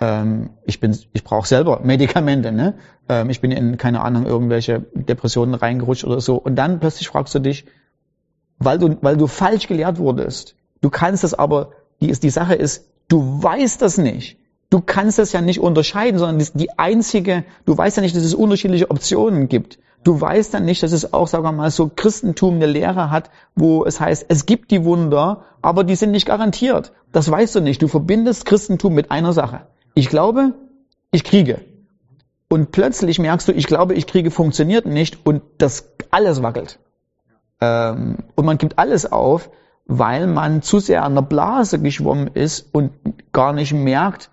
Ähm, 0.00 0.50
ich 0.64 0.80
bin, 0.80 0.96
ich 1.12 1.24
brauche 1.24 1.46
selber 1.46 1.80
Medikamente, 1.82 2.52
ne? 2.52 2.74
Ähm, 3.08 3.30
ich 3.30 3.40
bin 3.40 3.52
in, 3.52 3.76
keine 3.76 4.00
Ahnung, 4.00 4.26
irgendwelche 4.26 4.80
Depressionen 4.94 5.54
reingerutscht 5.54 6.04
oder 6.04 6.20
so. 6.20 6.36
Und 6.36 6.56
dann 6.56 6.80
plötzlich 6.80 7.08
fragst 7.08 7.34
du 7.34 7.38
dich, 7.38 7.66
weil 8.58 8.78
du, 8.78 8.96
weil 9.02 9.16
du 9.16 9.26
falsch 9.26 9.66
gelehrt 9.66 9.98
wurdest. 9.98 10.56
Du 10.80 10.90
kannst 10.90 11.24
das 11.24 11.34
aber, 11.34 11.72
die, 12.00 12.08
ist, 12.08 12.22
die 12.22 12.30
Sache 12.30 12.54
ist, 12.54 12.88
du 13.08 13.42
weißt 13.42 13.82
das 13.82 13.98
nicht. 13.98 14.38
Du 14.70 14.80
kannst 14.80 15.18
das 15.18 15.32
ja 15.32 15.40
nicht 15.40 15.60
unterscheiden, 15.60 16.18
sondern 16.18 16.46
die 16.54 16.78
einzige, 16.78 17.44
du 17.66 17.76
weißt 17.76 17.96
ja 17.96 18.02
nicht, 18.02 18.14
dass 18.14 18.22
es 18.22 18.34
unterschiedliche 18.34 18.90
Optionen 18.90 19.48
gibt. 19.48 19.78
Du 20.04 20.18
weißt 20.18 20.54
dann 20.54 20.64
nicht, 20.64 20.82
dass 20.82 20.92
es 20.92 21.12
auch, 21.12 21.26
sagen 21.26 21.44
wir 21.44 21.52
mal, 21.52 21.70
so 21.70 21.90
Christentum 21.94 22.54
eine 22.54 22.66
Lehre 22.66 23.10
hat, 23.10 23.30
wo 23.54 23.84
es 23.84 24.00
heißt, 24.00 24.26
es 24.28 24.46
gibt 24.46 24.70
die 24.70 24.84
Wunder, 24.84 25.44
aber 25.60 25.84
die 25.84 25.96
sind 25.96 26.12
nicht 26.12 26.24
garantiert. 26.24 26.92
Das 27.12 27.30
weißt 27.30 27.56
du 27.56 27.60
nicht. 27.60 27.82
Du 27.82 27.88
verbindest 27.88 28.46
Christentum 28.46 28.94
mit 28.94 29.10
einer 29.10 29.32
Sache. 29.34 29.66
Ich 29.94 30.08
glaube, 30.08 30.54
ich 31.10 31.24
kriege. 31.24 31.60
Und 32.48 32.72
plötzlich 32.72 33.18
merkst 33.18 33.48
du, 33.48 33.52
ich 33.52 33.66
glaube, 33.66 33.94
ich 33.94 34.06
kriege 34.06 34.30
funktioniert 34.30 34.86
nicht 34.86 35.24
und 35.24 35.42
das 35.58 35.92
alles 36.10 36.42
wackelt. 36.42 36.78
Ähm, 37.60 38.18
und 38.34 38.44
man 38.44 38.58
gibt 38.58 38.78
alles 38.78 39.10
auf, 39.10 39.50
weil 39.86 40.26
man 40.26 40.62
zu 40.62 40.78
sehr 40.78 41.04
an 41.04 41.14
der 41.14 41.22
Blase 41.22 41.78
geschwommen 41.80 42.28
ist 42.34 42.68
und 42.72 42.92
gar 43.32 43.52
nicht 43.52 43.72
merkt, 43.72 44.30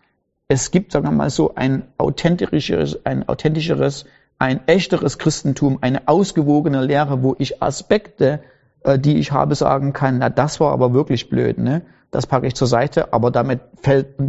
es 0.48 0.72
gibt, 0.72 0.93
sagen 0.93 1.05
wir 1.05 1.12
mal 1.12 1.29
so, 1.29 1.55
ein 1.55 1.88
authentischeres, 1.98 3.05
ein 3.05 3.27
authentischeres 3.27 4.05
ein 4.39 4.67
echteres 4.67 5.17
Christentum, 5.17 5.79
eine 5.82 6.08
ausgewogene 6.08 6.84
Lehre, 6.84 7.24
wo 7.24 7.36
ich 7.39 7.62
Aspekte, 7.62 8.41
äh, 8.84 9.00
die 9.00 9.17
ich 9.17 9.32
habe, 9.32 9.55
sagen 9.55 9.93
kann, 9.93 10.20
na, 10.20 10.29
das 10.29 10.60
war 10.60 10.72
aber 10.72 10.93
wirklich 10.93 11.29
blöd, 11.29 11.58
ne? 11.58 11.82
Das 12.12 12.27
packe 12.27 12.48
ich 12.48 12.55
zur 12.55 12.67
Seite, 12.67 13.13
aber 13.13 13.32
damit 13.32 13.60
fällt 13.82 14.20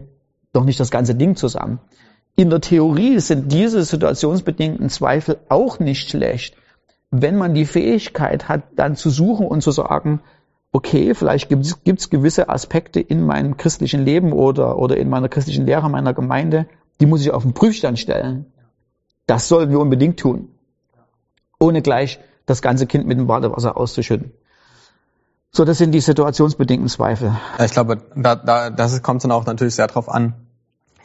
doch 0.53 0.65
nicht 0.65 0.81
das 0.81 0.91
ganze 0.91 1.15
Ding 1.15 1.37
zusammen. 1.37 1.81
In 2.37 2.51
der 2.51 2.61
Theorie 2.61 3.19
sind 3.19 3.53
diese 3.53 3.83
situationsbedingten 3.83 4.89
Zweifel 4.91 5.39
auch 5.49 5.81
nicht 5.81 6.09
schlecht, 6.09 6.57
wenn 7.11 7.37
man 7.37 7.55
die 7.55 7.65
Fähigkeit 7.65 8.49
hat, 8.49 8.63
dann 8.77 8.97
zu 8.97 9.11
suchen 9.11 9.47
und 9.47 9.63
zu 9.63 9.71
sagen, 9.71 10.21
okay, 10.73 11.15
vielleicht 11.15 11.49
gibt 11.49 12.01
es 12.01 12.11
gewisse 12.11 12.49
Aspekte 12.49 13.01
in 13.01 13.25
meinem 13.25 13.57
christlichen 13.57 14.05
Leben 14.05 14.33
oder, 14.33 14.79
oder 14.79 14.97
in 14.99 15.09
meiner 15.09 15.29
christlichen 15.29 15.67
Lehre 15.67 15.89
meiner 15.89 16.15
Gemeinde, 16.15 16.67
die 17.01 17.07
muss 17.07 17.23
ich 17.23 17.31
auf 17.31 17.43
den 17.43 17.55
Prüfstand 17.55 17.99
stellen. 17.99 18.47
Das 19.27 19.49
sollten 19.49 19.73
wir 19.73 19.81
unbedingt 19.81 20.19
tun. 20.19 20.49
Ohne 21.59 21.83
gleich 21.83 22.21
das 22.47 22.63
ganze 22.63 22.87
Kind 22.87 23.07
mit 23.07 23.19
dem 23.19 23.27
Badewasser 23.27 23.77
auszuschütten. 23.77 24.33
So, 25.51 25.65
das 25.65 25.79
sind 25.79 25.93
die 25.93 26.01
situationsbedingten 26.01 26.89
Zweifel. 26.89 27.35
Ich 27.65 27.73
glaube, 27.73 27.99
da, 28.15 28.37
da, 28.37 28.71
das 28.71 29.03
kommt 29.03 29.25
dann 29.25 29.33
auch 29.33 29.47
natürlich 29.47 29.75
sehr 29.75 29.87
darauf 29.87 30.09
an, 30.09 30.35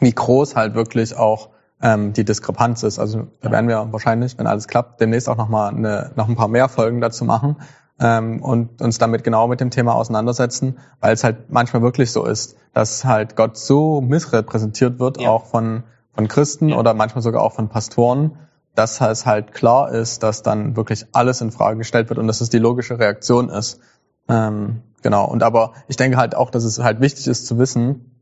wie 0.00 0.12
groß 0.12 0.54
halt 0.54 0.74
wirklich 0.74 1.16
auch 1.16 1.48
ähm, 1.80 2.12
die 2.12 2.24
Diskrepanz 2.24 2.82
ist. 2.82 2.98
Also 2.98 3.28
da 3.40 3.50
werden 3.50 3.68
wir 3.68 3.92
wahrscheinlich, 3.92 4.38
wenn 4.38 4.46
alles 4.46 4.68
klappt, 4.68 5.00
demnächst 5.00 5.28
auch 5.28 5.36
noch 5.36 5.48
mal 5.48 5.68
eine, 5.68 6.12
noch 6.16 6.28
ein 6.28 6.36
paar 6.36 6.48
mehr 6.48 6.68
Folgen 6.68 7.00
dazu 7.00 7.24
machen 7.24 7.56
ähm, 7.98 8.42
und 8.42 8.82
uns 8.82 8.98
damit 8.98 9.24
genau 9.24 9.48
mit 9.48 9.60
dem 9.60 9.70
Thema 9.70 9.94
auseinandersetzen, 9.94 10.78
weil 11.00 11.14
es 11.14 11.24
halt 11.24 11.50
manchmal 11.50 11.82
wirklich 11.82 12.12
so 12.12 12.24
ist, 12.24 12.56
dass 12.74 13.04
halt 13.04 13.36
Gott 13.36 13.56
so 13.56 14.00
missrepräsentiert 14.00 14.98
wird, 14.98 15.20
ja. 15.20 15.30
auch 15.30 15.46
von 15.46 15.84
von 16.14 16.28
Christen 16.28 16.70
ja. 16.70 16.76
oder 16.76 16.94
manchmal 16.94 17.22
sogar 17.22 17.42
auch 17.42 17.52
von 17.52 17.68
Pastoren, 17.68 18.38
dass 18.74 19.00
es 19.00 19.26
halt 19.26 19.52
klar 19.52 19.90
ist, 19.90 20.22
dass 20.22 20.42
dann 20.42 20.76
wirklich 20.76 21.06
alles 21.12 21.40
in 21.40 21.50
Frage 21.50 21.78
gestellt 21.78 22.08
wird 22.08 22.18
und 22.18 22.26
dass 22.26 22.40
es 22.40 22.50
die 22.50 22.58
logische 22.58 22.98
Reaktion 22.98 23.48
ist. 23.48 23.80
Ähm, 24.28 24.82
genau. 25.02 25.26
Und 25.26 25.42
aber 25.42 25.72
ich 25.88 25.96
denke 25.96 26.16
halt 26.16 26.34
auch, 26.34 26.50
dass 26.50 26.64
es 26.64 26.78
halt 26.78 27.00
wichtig 27.00 27.26
ist 27.26 27.46
zu 27.46 27.58
wissen, 27.58 28.20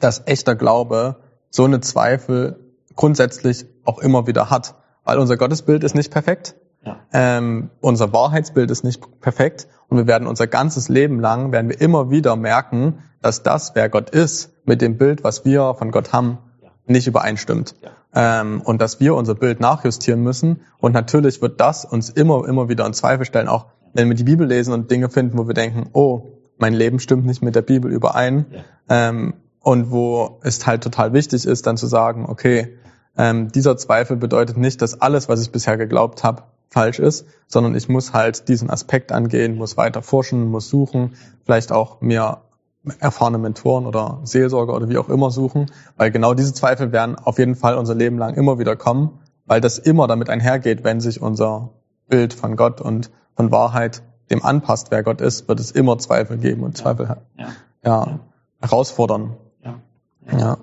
dass 0.00 0.22
echter 0.26 0.54
Glaube 0.54 1.16
so 1.50 1.64
eine 1.64 1.80
Zweifel 1.80 2.58
grundsätzlich 2.96 3.66
auch 3.84 3.98
immer 3.98 4.26
wieder 4.26 4.50
hat, 4.50 4.74
weil 5.04 5.18
unser 5.18 5.36
Gottesbild 5.36 5.84
ist 5.84 5.94
nicht 5.94 6.12
perfekt. 6.12 6.56
Ja. 6.84 6.98
Ähm, 7.12 7.70
unser 7.80 8.12
Wahrheitsbild 8.12 8.70
ist 8.70 8.84
nicht 8.84 9.20
perfekt 9.20 9.68
und 9.88 9.96
wir 9.96 10.06
werden 10.06 10.26
unser 10.26 10.46
ganzes 10.46 10.88
Leben 10.88 11.20
lang, 11.20 11.52
werden 11.52 11.70
wir 11.70 11.80
immer 11.80 12.10
wieder 12.10 12.36
merken, 12.36 12.98
dass 13.22 13.42
das, 13.42 13.74
wer 13.74 13.88
Gott 13.88 14.10
ist, 14.10 14.52
mit 14.66 14.82
dem 14.82 14.98
Bild, 14.98 15.24
was 15.24 15.44
wir 15.44 15.74
von 15.74 15.90
Gott 15.90 16.12
haben, 16.12 16.38
ja. 16.62 16.68
nicht 16.86 17.06
übereinstimmt. 17.06 17.74
Ja. 17.80 17.90
Ähm, 18.40 18.60
und 18.62 18.82
dass 18.82 19.00
wir 19.00 19.14
unser 19.14 19.34
Bild 19.34 19.60
nachjustieren 19.60 20.20
müssen. 20.20 20.60
Und 20.78 20.92
natürlich 20.92 21.42
wird 21.42 21.60
das 21.60 21.84
uns 21.84 22.10
immer, 22.10 22.46
immer 22.46 22.68
wieder 22.68 22.86
in 22.86 22.92
Zweifel 22.92 23.24
stellen, 23.24 23.48
auch 23.48 23.66
wenn 23.94 24.08
wir 24.08 24.16
die 24.16 24.24
Bibel 24.24 24.46
lesen 24.46 24.74
und 24.74 24.90
Dinge 24.90 25.08
finden, 25.08 25.38
wo 25.38 25.46
wir 25.46 25.54
denken, 25.54 25.88
oh, 25.92 26.26
mein 26.58 26.74
Leben 26.74 26.98
stimmt 26.98 27.24
nicht 27.24 27.42
mit 27.42 27.54
der 27.54 27.62
Bibel 27.62 27.90
überein. 27.90 28.46
Ähm, 28.88 29.34
und 29.60 29.90
wo 29.90 30.40
es 30.42 30.66
halt 30.66 30.82
total 30.82 31.14
wichtig 31.14 31.46
ist, 31.46 31.66
dann 31.66 31.78
zu 31.78 31.86
sagen, 31.86 32.26
okay, 32.28 32.76
ähm, 33.16 33.50
dieser 33.50 33.76
Zweifel 33.76 34.16
bedeutet 34.16 34.58
nicht, 34.58 34.82
dass 34.82 35.00
alles, 35.00 35.28
was 35.28 35.40
ich 35.40 35.52
bisher 35.52 35.78
geglaubt 35.78 36.22
habe, 36.22 36.42
falsch 36.68 36.98
ist, 36.98 37.26
sondern 37.46 37.74
ich 37.74 37.88
muss 37.88 38.12
halt 38.12 38.48
diesen 38.48 38.68
Aspekt 38.68 39.12
angehen, 39.12 39.56
muss 39.56 39.76
weiter 39.76 40.02
forschen, 40.02 40.50
muss 40.50 40.68
suchen, 40.68 41.14
vielleicht 41.44 41.72
auch 41.72 42.00
mir 42.00 42.38
erfahrene 42.98 43.38
Mentoren 43.38 43.86
oder 43.86 44.20
Seelsorger 44.24 44.74
oder 44.74 44.88
wie 44.88 44.98
auch 44.98 45.08
immer 45.08 45.30
suchen, 45.30 45.70
weil 45.96 46.10
genau 46.10 46.34
diese 46.34 46.52
Zweifel 46.52 46.92
werden 46.92 47.16
auf 47.16 47.38
jeden 47.38 47.54
Fall 47.54 47.78
unser 47.78 47.94
Leben 47.94 48.18
lang 48.18 48.34
immer 48.34 48.58
wieder 48.58 48.76
kommen, 48.76 49.20
weil 49.46 49.60
das 49.60 49.78
immer 49.78 50.06
damit 50.08 50.28
einhergeht, 50.28 50.84
wenn 50.84 51.00
sich 51.00 51.22
unser 51.22 51.70
Bild 52.08 52.34
von 52.34 52.56
Gott 52.56 52.80
und 52.82 53.10
von 53.36 53.50
Wahrheit 53.50 54.02
dem 54.30 54.44
anpasst, 54.44 54.90
wer 54.90 55.02
Gott 55.02 55.20
ist, 55.20 55.48
wird 55.48 55.60
es 55.60 55.70
immer 55.70 55.98
Zweifel 55.98 56.38
geben 56.38 56.62
und 56.62 56.76
Zweifel 56.76 57.16
ja. 57.38 57.48
ja, 57.84 58.18
herausfordern. 58.60 59.36
Ja. 60.32 60.58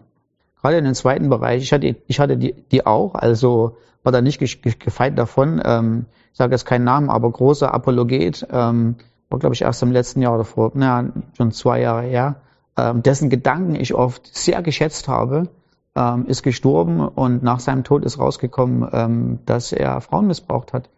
Gerade 0.62 0.78
in 0.78 0.86
dem 0.86 0.94
zweiten 0.94 1.30
Bereich, 1.30 1.63
ich 1.63 1.74
hatte, 1.74 1.96
ich 2.08 2.20
hatte 2.20 2.38
die, 2.38 2.54
die 2.54 2.86
auch, 2.86 3.16
also 3.16 3.78
war 4.04 4.12
da 4.12 4.22
nicht 4.22 4.40
gefeit 4.40 5.18
davon. 5.18 5.62
Ähm, 5.63 6.06
ich 6.32 6.38
sage 6.38 6.51
jetzt 6.51 6.66
keinen 6.66 6.84
Namen, 6.84 7.10
aber 7.10 7.30
großer 7.32 7.74
Apologet, 7.74 8.48
ähm, 8.51 8.96
war 9.30 9.40
glaube 9.40 9.56
ich 9.56 9.62
erst 9.62 9.82
im 9.84 9.92
letzten 9.92 10.22
Jahr 10.22 10.36
oder 10.36 10.44
vor, 10.44 10.72
naja, 10.74 11.10
schon 11.38 11.51
zwei 11.51 11.82
Jahre 11.82 12.04
her, 12.04 12.36
ähm, 12.78 13.04
dessen 13.04 13.30
Gedanken 13.30 13.75
ich 13.75 13.94
oft 13.94 14.36
sehr 14.36 14.62
geschätzt 14.62 15.08
habe, 15.08 15.50
ähm, 15.96 16.25
ist 16.25 16.44
gestorben 16.44 17.08
und 17.08 17.44
nach 17.44 17.60
seinem 17.60 17.84
Tod 17.84 18.06
ist 18.06 18.18
rausgekommen, 18.20 18.88
ähm, 18.92 19.40
dass 19.46 19.72
er 19.72 20.01
Frauen 20.01 20.28
missbraucht 20.28 20.74
hat 20.74 20.90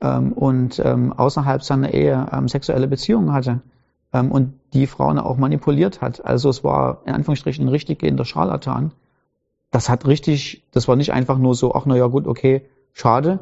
ähm, 0.00 0.32
und 0.32 0.80
ähm, 0.84 1.12
außerhalb 1.12 1.62
seiner 1.62 1.92
Ehe 1.92 2.26
ähm, 2.32 2.48
sexuelle 2.48 2.88
Beziehungen 2.88 3.32
hatte 3.32 3.60
ähm, 4.12 4.32
und 4.32 4.54
die 4.72 4.86
Frauen 4.86 5.18
auch 5.18 5.36
manipuliert 5.36 6.00
hat. 6.00 6.24
Also 6.24 6.48
es 6.48 6.64
war 6.64 7.02
in 7.04 7.14
Anführungsstrichen 7.14 7.66
ein 7.66 7.68
richtig 7.68 7.98
gehender 8.00 8.24
Scharlatan. 8.24 8.92
Das 9.70 9.88
hat 9.88 10.06
richtig, 10.06 10.64
das 10.72 10.88
war 10.88 10.96
nicht 10.96 11.12
einfach 11.12 11.38
nur 11.38 11.54
so, 11.54 11.74
ach 11.74 11.86
na 11.86 11.96
ja 11.96 12.06
gut, 12.06 12.26
okay, 12.26 12.62
schade. 12.92 13.40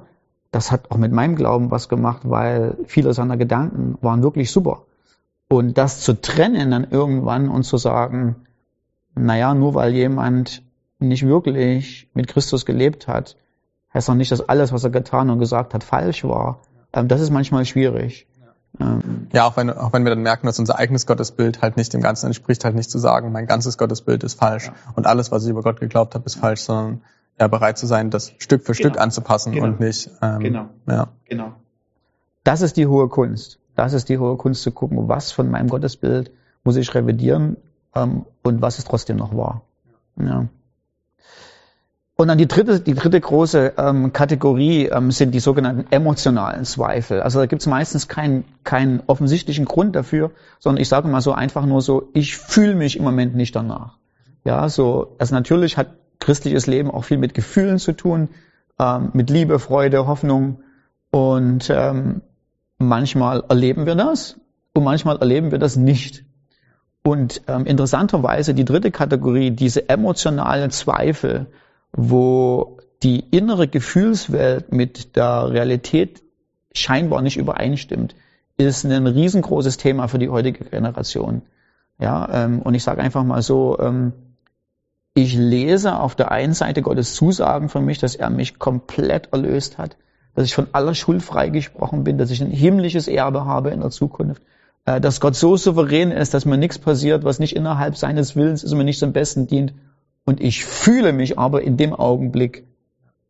Das 0.50 0.72
hat 0.72 0.90
auch 0.90 0.96
mit 0.96 1.12
meinem 1.12 1.36
Glauben 1.36 1.70
was 1.70 1.88
gemacht, 1.88 2.22
weil 2.24 2.76
viele 2.86 3.12
seiner 3.12 3.36
Gedanken 3.36 3.98
waren 4.00 4.22
wirklich 4.22 4.50
super. 4.50 4.84
Und 5.48 5.78
das 5.78 6.00
zu 6.00 6.20
trennen 6.20 6.70
dann 6.70 6.86
irgendwann 6.90 7.48
und 7.48 7.62
zu 7.62 7.76
sagen, 7.78 8.36
naja, 9.14 9.54
nur 9.54 9.74
weil 9.74 9.94
jemand 9.94 10.62
nicht 10.98 11.26
wirklich 11.26 12.08
mit 12.14 12.28
Christus 12.28 12.66
gelebt 12.66 13.08
hat, 13.08 13.36
heißt 13.94 14.08
noch 14.08 14.14
nicht, 14.14 14.30
dass 14.32 14.48
alles, 14.48 14.72
was 14.72 14.84
er 14.84 14.90
getan 14.90 15.30
und 15.30 15.38
gesagt 15.38 15.74
hat, 15.74 15.84
falsch 15.84 16.24
war. 16.24 16.60
Ähm, 16.92 17.08
das 17.08 17.20
ist 17.20 17.30
manchmal 17.30 17.64
schwierig. 17.64 18.26
Ähm, 18.80 19.28
ja, 19.32 19.46
auch 19.46 19.56
wenn, 19.56 19.70
auch 19.70 19.92
wenn 19.92 20.04
wir 20.04 20.10
dann 20.10 20.22
merken, 20.22 20.46
dass 20.46 20.58
unser 20.58 20.78
eigenes 20.78 21.06
Gottesbild 21.06 21.62
halt 21.62 21.76
nicht 21.76 21.92
dem 21.94 22.00
Ganzen 22.00 22.26
entspricht, 22.26 22.64
halt 22.64 22.74
nicht 22.74 22.90
zu 22.90 22.98
sagen, 22.98 23.32
mein 23.32 23.46
ganzes 23.46 23.78
Gottesbild 23.78 24.22
ist 24.24 24.38
falsch 24.38 24.66
ja. 24.66 24.74
und 24.94 25.06
alles, 25.06 25.32
was 25.32 25.44
ich 25.44 25.50
über 25.50 25.62
Gott 25.62 25.80
geglaubt 25.80 26.14
habe, 26.14 26.26
ist 26.26 26.36
falsch, 26.36 26.60
sondern 26.60 27.02
ja 27.40 27.48
bereit 27.48 27.78
zu 27.78 27.86
sein, 27.86 28.10
das 28.10 28.32
Stück 28.38 28.62
für 28.62 28.72
genau. 28.72 28.90
Stück 28.90 29.00
anzupassen 29.00 29.52
genau. 29.52 29.66
und 29.66 29.80
nicht. 29.80 30.10
Ähm, 30.20 30.40
genau. 30.40 30.68
Ja. 30.86 31.08
Genau. 31.24 31.52
Das 32.44 32.60
ist 32.60 32.76
die 32.76 32.86
hohe 32.86 33.08
Kunst. 33.08 33.58
Das 33.74 33.92
ist 33.92 34.08
die 34.08 34.18
hohe 34.18 34.36
Kunst 34.36 34.62
zu 34.62 34.72
gucken, 34.72 35.08
was 35.08 35.32
von 35.32 35.50
meinem 35.50 35.68
Gottesbild 35.68 36.30
muss 36.64 36.76
ich 36.76 36.94
revidieren 36.94 37.56
ähm, 37.94 38.26
und 38.42 38.60
was 38.60 38.78
ist 38.78 38.88
trotzdem 38.88 39.16
noch 39.16 39.36
wahr. 39.36 39.62
Ja. 40.20 40.46
Und 42.20 42.26
dann 42.26 42.36
die 42.36 42.48
dritte, 42.48 42.80
die 42.80 42.94
dritte 42.94 43.20
große 43.20 43.74
ähm, 43.78 44.12
Kategorie 44.12 44.86
ähm, 44.86 45.12
sind 45.12 45.32
die 45.34 45.38
sogenannten 45.38 45.86
emotionalen 45.92 46.64
Zweifel. 46.64 47.22
Also 47.22 47.38
da 47.38 47.46
gibt 47.46 47.62
es 47.62 47.68
meistens 47.68 48.08
keinen 48.08 48.44
keinen 48.64 49.04
offensichtlichen 49.06 49.66
Grund 49.66 49.94
dafür, 49.94 50.32
sondern 50.58 50.82
ich 50.82 50.88
sage 50.88 51.06
mal 51.06 51.20
so 51.20 51.30
einfach 51.30 51.64
nur 51.64 51.80
so, 51.80 52.08
ich 52.14 52.36
fühle 52.36 52.74
mich 52.74 52.96
im 52.96 53.04
Moment 53.04 53.36
nicht 53.36 53.54
danach. 53.54 53.98
Ja, 54.44 54.68
so, 54.68 55.14
also 55.18 55.32
natürlich 55.32 55.76
hat 55.76 55.94
christliches 56.18 56.66
Leben 56.66 56.90
auch 56.90 57.04
viel 57.04 57.18
mit 57.18 57.34
Gefühlen 57.34 57.78
zu 57.78 57.92
tun, 57.92 58.30
ähm, 58.80 59.10
mit 59.12 59.30
Liebe, 59.30 59.60
Freude, 59.60 60.08
Hoffnung. 60.08 60.64
Und 61.12 61.70
ähm, 61.70 62.22
manchmal 62.78 63.44
erleben 63.48 63.86
wir 63.86 63.94
das 63.94 64.40
und 64.72 64.82
manchmal 64.82 65.18
erleben 65.18 65.52
wir 65.52 65.60
das 65.60 65.76
nicht. 65.76 66.24
Und 67.04 67.42
ähm, 67.46 67.64
interessanterweise 67.64 68.54
die 68.54 68.64
dritte 68.64 68.90
Kategorie, 68.90 69.52
diese 69.52 69.88
emotionalen 69.88 70.72
Zweifel, 70.72 71.46
wo 71.92 72.78
die 73.02 73.20
innere 73.30 73.68
Gefühlswelt 73.68 74.72
mit 74.72 75.16
der 75.16 75.50
Realität 75.50 76.22
scheinbar 76.72 77.22
nicht 77.22 77.36
übereinstimmt, 77.36 78.14
ist 78.56 78.84
ein 78.84 79.06
riesengroßes 79.06 79.76
Thema 79.76 80.08
für 80.08 80.18
die 80.18 80.28
heutige 80.28 80.64
Generation. 80.64 81.42
Ja, 82.00 82.28
ähm, 82.44 82.60
und 82.62 82.74
ich 82.74 82.82
sage 82.82 83.00
einfach 83.00 83.24
mal 83.24 83.42
so, 83.42 83.78
ähm, 83.78 84.12
ich 85.14 85.34
lese 85.34 85.96
auf 85.98 86.14
der 86.14 86.30
einen 86.30 86.54
Seite 86.54 86.82
Gottes 86.82 87.14
Zusagen 87.14 87.68
für 87.68 87.80
mich, 87.80 87.98
dass 87.98 88.14
er 88.14 88.30
mich 88.30 88.58
komplett 88.58 89.32
erlöst 89.32 89.78
hat, 89.78 89.96
dass 90.34 90.44
ich 90.44 90.54
von 90.54 90.68
aller 90.72 90.94
Schuld 90.94 91.22
freigesprochen 91.22 92.04
bin, 92.04 92.18
dass 92.18 92.30
ich 92.30 92.40
ein 92.40 92.50
himmlisches 92.50 93.08
Erbe 93.08 93.44
habe 93.44 93.70
in 93.70 93.80
der 93.80 93.90
Zukunft, 93.90 94.42
äh, 94.84 95.00
dass 95.00 95.20
Gott 95.20 95.34
so 95.34 95.56
souverän 95.56 96.12
ist, 96.12 96.34
dass 96.34 96.44
mir 96.44 96.58
nichts 96.58 96.78
passiert, 96.78 97.24
was 97.24 97.40
nicht 97.40 97.56
innerhalb 97.56 97.96
seines 97.96 98.36
Willens 98.36 98.62
ist 98.62 98.72
und 98.72 98.78
mir 98.78 98.84
nicht 98.84 99.00
zum 99.00 99.12
Besten 99.12 99.46
dient 99.46 99.72
und 100.28 100.42
ich 100.42 100.66
fühle 100.66 101.14
mich 101.14 101.38
aber 101.38 101.62
in 101.62 101.78
dem 101.78 101.94
Augenblick 101.94 102.66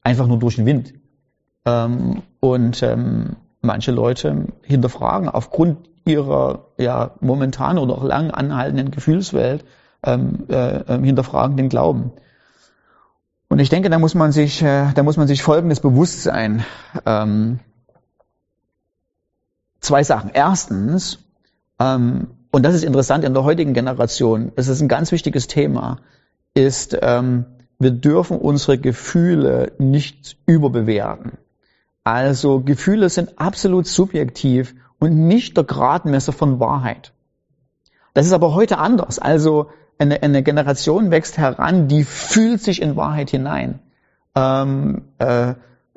einfach 0.02 0.26
nur 0.26 0.40
durch 0.40 0.56
den 0.56 0.66
Wind. 0.66 0.94
Ähm, 1.64 2.22
und 2.40 2.82
ähm, 2.82 3.36
manche 3.60 3.92
Leute 3.92 4.46
hinterfragen 4.62 5.28
aufgrund 5.28 5.88
ihrer 6.04 6.64
ja 6.76 7.12
momentan 7.20 7.78
oder 7.78 7.94
auch 7.94 8.02
lang 8.02 8.32
anhaltenden 8.32 8.90
Gefühlswelt 8.90 9.64
ähm, 10.02 10.46
äh, 10.48 10.78
äh, 10.78 11.00
hinterfragen 11.00 11.56
den 11.56 11.68
Glauben. 11.68 12.10
Und 13.48 13.60
ich 13.60 13.68
denke, 13.68 13.90
da 13.90 14.00
muss 14.00 14.16
man 14.16 14.32
sich, 14.32 14.60
äh, 14.60 14.92
da 14.92 15.04
muss 15.04 15.16
man 15.16 15.28
sich 15.28 15.40
Folgendes 15.40 15.78
bewusst 15.78 16.24
sein. 16.24 16.64
Ähm, 17.06 17.60
zwei 19.78 20.02
Sachen. 20.02 20.32
Erstens, 20.34 21.20
ähm, 21.78 22.26
und 22.50 22.64
das 22.64 22.74
ist 22.74 22.82
interessant 22.82 23.22
in 23.22 23.34
der 23.34 23.44
heutigen 23.44 23.72
Generation, 23.72 24.50
es 24.56 24.66
ist 24.66 24.80
ein 24.80 24.88
ganz 24.88 25.12
wichtiges 25.12 25.46
Thema 25.46 25.98
ist, 26.54 26.98
ähm, 27.02 27.44
wir 27.78 27.90
dürfen 27.92 28.38
unsere 28.38 28.78
Gefühle 28.78 29.72
nicht 29.78 30.36
überbewerten. 30.46 31.38
Also 32.04 32.60
Gefühle 32.60 33.08
sind 33.08 33.38
absolut 33.38 33.86
subjektiv 33.86 34.74
und 34.98 35.28
nicht 35.28 35.56
der 35.56 35.64
Gradmesser 35.64 36.32
von 36.32 36.58
Wahrheit. 36.58 37.12
Das 38.14 38.26
ist 38.26 38.32
aber 38.32 38.54
heute 38.54 38.78
anders. 38.78 39.18
Also 39.18 39.68
eine, 39.98 40.22
eine 40.22 40.42
Generation 40.42 41.10
wächst 41.10 41.38
heran, 41.38 41.88
die 41.88 42.04
fühlt 42.04 42.60
sich 42.62 42.82
in 42.82 42.96
Wahrheit 42.96 43.30
hinein. 43.30 43.80
Ähm, 44.34 45.02
äh, 45.18 45.54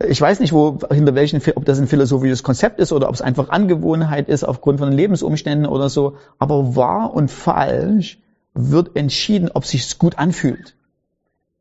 ich 0.07 0.19
weiß 0.19 0.39
nicht, 0.39 0.53
wo, 0.53 0.79
hinter 0.91 1.15
welchen, 1.15 1.41
ob 1.55 1.65
das 1.65 1.79
ein 1.79 1.87
philosophisches 1.87 2.43
Konzept 2.43 2.79
ist 2.79 2.91
oder 2.91 3.07
ob 3.07 3.15
es 3.15 3.21
einfach 3.21 3.49
Angewohnheit 3.49 4.29
ist 4.29 4.43
aufgrund 4.43 4.79
von 4.79 4.91
Lebensumständen 4.91 5.67
oder 5.67 5.89
so. 5.89 6.17
Aber 6.39 6.75
wahr 6.75 7.13
und 7.13 7.29
falsch 7.29 8.19
wird 8.53 8.95
entschieden, 8.95 9.49
ob 9.53 9.65
sich's 9.65 9.97
gut 9.97 10.17
anfühlt. 10.17 10.75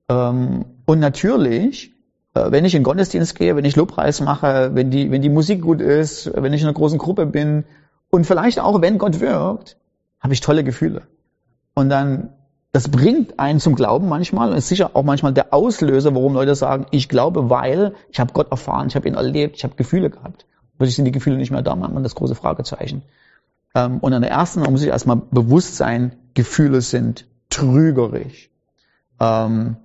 Ähm, 0.08 0.64
und 0.86 0.98
natürlich, 0.98 1.92
äh, 2.34 2.50
wenn 2.50 2.64
ich 2.64 2.74
in 2.74 2.82
Gottesdienst 2.82 3.34
gehe, 3.36 3.56
wenn 3.56 3.64
ich 3.64 3.76
Lobpreis 3.76 4.20
mache, 4.20 4.74
wenn 4.74 4.90
die, 4.90 5.10
wenn 5.10 5.22
die 5.22 5.28
Musik 5.28 5.62
gut 5.62 5.80
ist, 5.80 6.30
wenn 6.34 6.52
ich 6.52 6.62
in 6.62 6.66
einer 6.66 6.74
großen 6.74 6.98
Gruppe 6.98 7.26
bin 7.26 7.64
und 8.10 8.26
vielleicht 8.26 8.58
auch, 8.58 8.80
wenn 8.80 8.98
Gott 8.98 9.20
wirkt, 9.20 9.76
habe 10.20 10.34
ich 10.34 10.40
tolle 10.40 10.64
Gefühle. 10.64 11.02
Und 11.74 11.88
dann, 11.88 12.30
das 12.72 12.88
bringt 12.88 13.38
einen 13.38 13.60
zum 13.60 13.74
Glauben 13.74 14.08
manchmal 14.08 14.50
und 14.50 14.56
ist 14.56 14.68
sicher 14.68 14.90
auch 14.94 15.04
manchmal 15.04 15.32
der 15.32 15.54
Auslöser, 15.54 16.14
warum 16.14 16.34
Leute 16.34 16.54
sagen, 16.54 16.86
ich 16.90 17.08
glaube, 17.08 17.50
weil 17.50 17.94
ich 18.10 18.20
habe 18.20 18.32
Gott 18.32 18.50
erfahren, 18.50 18.88
ich 18.88 18.96
habe 18.96 19.08
ihn 19.08 19.14
erlebt, 19.14 19.56
ich 19.56 19.64
habe 19.64 19.76
Gefühle 19.76 20.10
gehabt. 20.10 20.46
Plötzlich 20.76 20.96
sind 20.96 21.04
die 21.04 21.12
Gefühle 21.12 21.36
nicht 21.36 21.50
mehr 21.50 21.62
da, 21.62 21.74
man 21.74 22.02
das 22.02 22.14
große 22.14 22.34
Fragezeichen. 22.34 23.02
Ähm, 23.74 23.98
und 23.98 24.12
an 24.12 24.22
der 24.22 24.30
ersten 24.30 24.60
muss 24.60 24.82
ich 24.82 24.88
erstmal 24.88 25.16
bewusst 25.30 25.76
sein, 25.76 26.16
Gefühle 26.34 26.80
sind 26.80 27.26
trügerisch. 27.50 28.50
Ähm, 29.20 29.76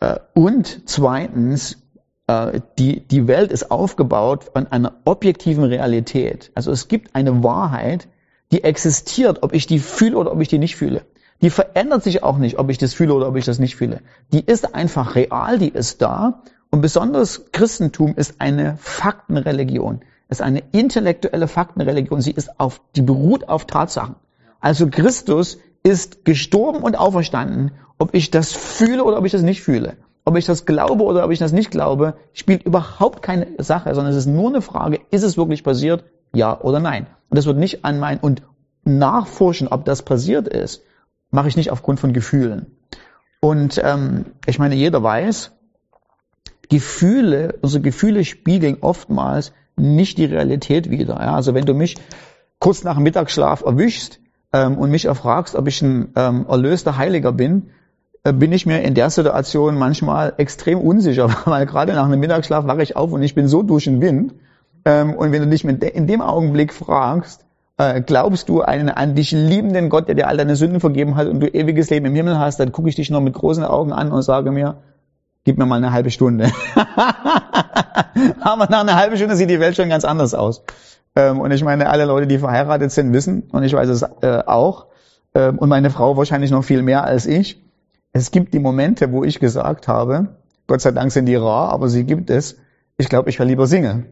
äh, 0.00 0.16
und 0.34 0.82
zweitens, 0.86 1.78
äh, 2.26 2.60
die, 2.78 3.00
die 3.06 3.26
Welt 3.26 3.52
ist 3.52 3.70
aufgebaut 3.70 4.50
an 4.54 4.66
einer 4.66 4.94
objektiven 5.04 5.64
Realität. 5.64 6.50
Also 6.54 6.70
es 6.70 6.88
gibt 6.88 7.14
eine 7.14 7.42
Wahrheit, 7.42 8.08
die 8.52 8.64
existiert, 8.64 9.42
ob 9.42 9.52
ich 9.52 9.66
die 9.66 9.78
fühle 9.78 10.16
oder 10.16 10.32
ob 10.32 10.40
ich 10.40 10.48
die 10.48 10.58
nicht 10.58 10.76
fühle. 10.76 11.02
Die 11.42 11.50
verändert 11.50 12.02
sich 12.02 12.22
auch 12.22 12.38
nicht, 12.38 12.58
ob 12.58 12.70
ich 12.70 12.78
das 12.78 12.94
fühle 12.94 13.12
oder 13.14 13.28
ob 13.28 13.36
ich 13.36 13.44
das 13.44 13.58
nicht 13.58 13.76
fühle. 13.76 14.00
Die 14.32 14.44
ist 14.44 14.74
einfach 14.74 15.14
real, 15.14 15.58
die 15.58 15.68
ist 15.68 16.00
da. 16.00 16.42
Und 16.70 16.80
besonders 16.80 17.52
Christentum 17.52 18.14
ist 18.16 18.40
eine 18.40 18.76
Faktenreligion. 18.78 20.00
Ist 20.28 20.42
eine 20.42 20.62
intellektuelle 20.72 21.48
Faktenreligion. 21.48 22.20
Sie 22.20 22.32
ist 22.32 22.58
auf, 22.58 22.80
die 22.96 23.02
beruht 23.02 23.48
auf 23.48 23.66
Tatsachen. 23.66 24.16
Also 24.60 24.88
Christus 24.88 25.58
ist 25.82 26.24
gestorben 26.24 26.82
und 26.82 26.98
auferstanden. 26.98 27.72
Ob 27.98 28.14
ich 28.14 28.30
das 28.30 28.52
fühle 28.52 29.04
oder 29.04 29.18
ob 29.18 29.24
ich 29.24 29.32
das 29.32 29.42
nicht 29.42 29.62
fühle. 29.62 29.96
Ob 30.24 30.36
ich 30.36 30.44
das 30.44 30.66
glaube 30.66 31.04
oder 31.04 31.24
ob 31.24 31.30
ich 31.30 31.38
das 31.38 31.52
nicht 31.52 31.70
glaube, 31.70 32.14
spielt 32.32 32.64
überhaupt 32.64 33.22
keine 33.22 33.46
Sache, 33.58 33.94
sondern 33.94 34.12
es 34.12 34.18
ist 34.18 34.26
nur 34.26 34.48
eine 34.48 34.60
Frage, 34.60 35.00
ist 35.10 35.22
es 35.22 35.36
wirklich 35.36 35.62
passiert? 35.62 36.04
Ja 36.34 36.60
oder 36.60 36.80
nein? 36.80 37.06
Und 37.30 37.38
das 37.38 37.46
wird 37.46 37.58
nicht 37.58 37.84
an 37.84 38.00
mein, 38.00 38.18
und 38.18 38.42
nachforschen, 38.84 39.68
ob 39.68 39.84
das 39.84 40.02
passiert 40.02 40.48
ist, 40.48 40.82
mache 41.30 41.46
ich 41.46 41.56
nicht 41.56 41.70
aufgrund 41.70 42.00
von 42.00 42.12
Gefühlen. 42.12 42.76
Und 43.40 43.80
ähm, 43.84 44.26
ich 44.46 44.58
meine, 44.58 44.74
jeder 44.74 45.02
weiß, 45.02 45.52
Gefühle, 46.68 47.58
unsere 47.62 47.82
Gefühle 47.82 48.24
spiegeln 48.24 48.78
oftmals 48.80 49.52
nicht 49.76 50.18
die 50.18 50.24
Realität 50.24 50.90
wider. 50.90 51.14
Ja? 51.14 51.34
Also 51.34 51.54
wenn 51.54 51.64
du 51.64 51.74
mich 51.74 51.96
kurz 52.58 52.84
nach 52.84 52.94
dem 52.94 53.04
Mittagsschlaf 53.04 53.62
erwischst 53.62 54.20
ähm, 54.52 54.78
und 54.78 54.90
mich 54.90 55.04
erfragst, 55.04 55.54
ob 55.54 55.68
ich 55.68 55.82
ein 55.82 56.12
ähm, 56.16 56.46
erlöster 56.48 56.96
Heiliger 56.96 57.32
bin, 57.32 57.70
äh, 58.24 58.32
bin 58.32 58.52
ich 58.52 58.66
mir 58.66 58.82
in 58.82 58.94
der 58.94 59.10
Situation 59.10 59.78
manchmal 59.78 60.34
extrem 60.38 60.80
unsicher, 60.80 61.28
weil 61.44 61.66
gerade 61.66 61.92
nach 61.92 62.06
einem 62.06 62.20
Mittagsschlaf 62.20 62.66
wache 62.66 62.82
ich 62.82 62.96
auf 62.96 63.12
und 63.12 63.22
ich 63.22 63.34
bin 63.34 63.48
so 63.48 63.62
durch 63.62 63.84
den 63.84 64.00
Wind. 64.00 64.34
Ähm, 64.84 65.14
und 65.14 65.32
wenn 65.32 65.42
du 65.42 65.48
dich 65.48 65.64
in 65.64 66.06
dem 66.06 66.20
Augenblick 66.20 66.72
fragst, 66.72 67.44
äh, 67.78 68.00
glaubst 68.00 68.48
du 68.48 68.62
einen 68.62 68.88
an 68.88 69.14
dich 69.14 69.32
liebenden 69.32 69.90
Gott, 69.90 70.08
der 70.08 70.14
dir 70.14 70.28
all 70.28 70.36
deine 70.36 70.56
Sünden 70.56 70.80
vergeben 70.80 71.16
hat 71.16 71.28
und 71.28 71.40
du 71.40 71.46
ewiges 71.48 71.90
Leben 71.90 72.06
im 72.06 72.14
Himmel 72.14 72.38
hast, 72.38 72.58
dann 72.58 72.72
gucke 72.72 72.88
ich 72.88 72.94
dich 72.94 73.10
noch 73.10 73.20
mit 73.20 73.34
großen 73.34 73.64
Augen 73.64 73.92
an 73.92 74.10
und 74.12 74.22
sage 74.22 74.50
mir, 74.50 74.78
gib 75.44 75.58
mir 75.58 75.66
mal 75.66 75.76
eine 75.76 75.92
halbe 75.92 76.10
Stunde. 76.10 76.50
Aber 78.40 78.66
nach 78.70 78.80
einer 78.80 78.96
halben 78.96 79.16
Stunde 79.16 79.36
sieht 79.36 79.50
die 79.50 79.60
Welt 79.60 79.76
schon 79.76 79.88
ganz 79.88 80.04
anders 80.04 80.34
aus. 80.34 80.62
Ähm, 81.14 81.40
und 81.40 81.50
ich 81.50 81.64
meine, 81.64 81.88
alle 81.88 82.04
Leute, 82.04 82.26
die 82.26 82.38
verheiratet 82.38 82.92
sind, 82.92 83.12
wissen, 83.12 83.44
und 83.52 83.62
ich 83.62 83.72
weiß 83.72 83.88
es 83.88 84.02
äh, 84.02 84.42
auch, 84.46 84.86
ähm, 85.34 85.58
und 85.58 85.68
meine 85.68 85.90
Frau 85.90 86.16
wahrscheinlich 86.16 86.50
noch 86.50 86.62
viel 86.62 86.82
mehr 86.82 87.04
als 87.04 87.26
ich, 87.26 87.62
es 88.12 88.30
gibt 88.30 88.54
die 88.54 88.58
Momente, 88.58 89.12
wo 89.12 89.24
ich 89.24 89.40
gesagt 89.40 89.88
habe, 89.88 90.36
Gott 90.66 90.80
sei 90.80 90.90
Dank 90.90 91.12
sind 91.12 91.26
die 91.26 91.36
rar, 91.36 91.70
aber 91.70 91.88
sie 91.88 92.04
gibt 92.04 92.30
es, 92.30 92.56
ich 92.96 93.08
glaube, 93.08 93.28
ich 93.30 93.38
wäre 93.38 93.48
lieber 93.48 93.66
Single. 93.66 94.06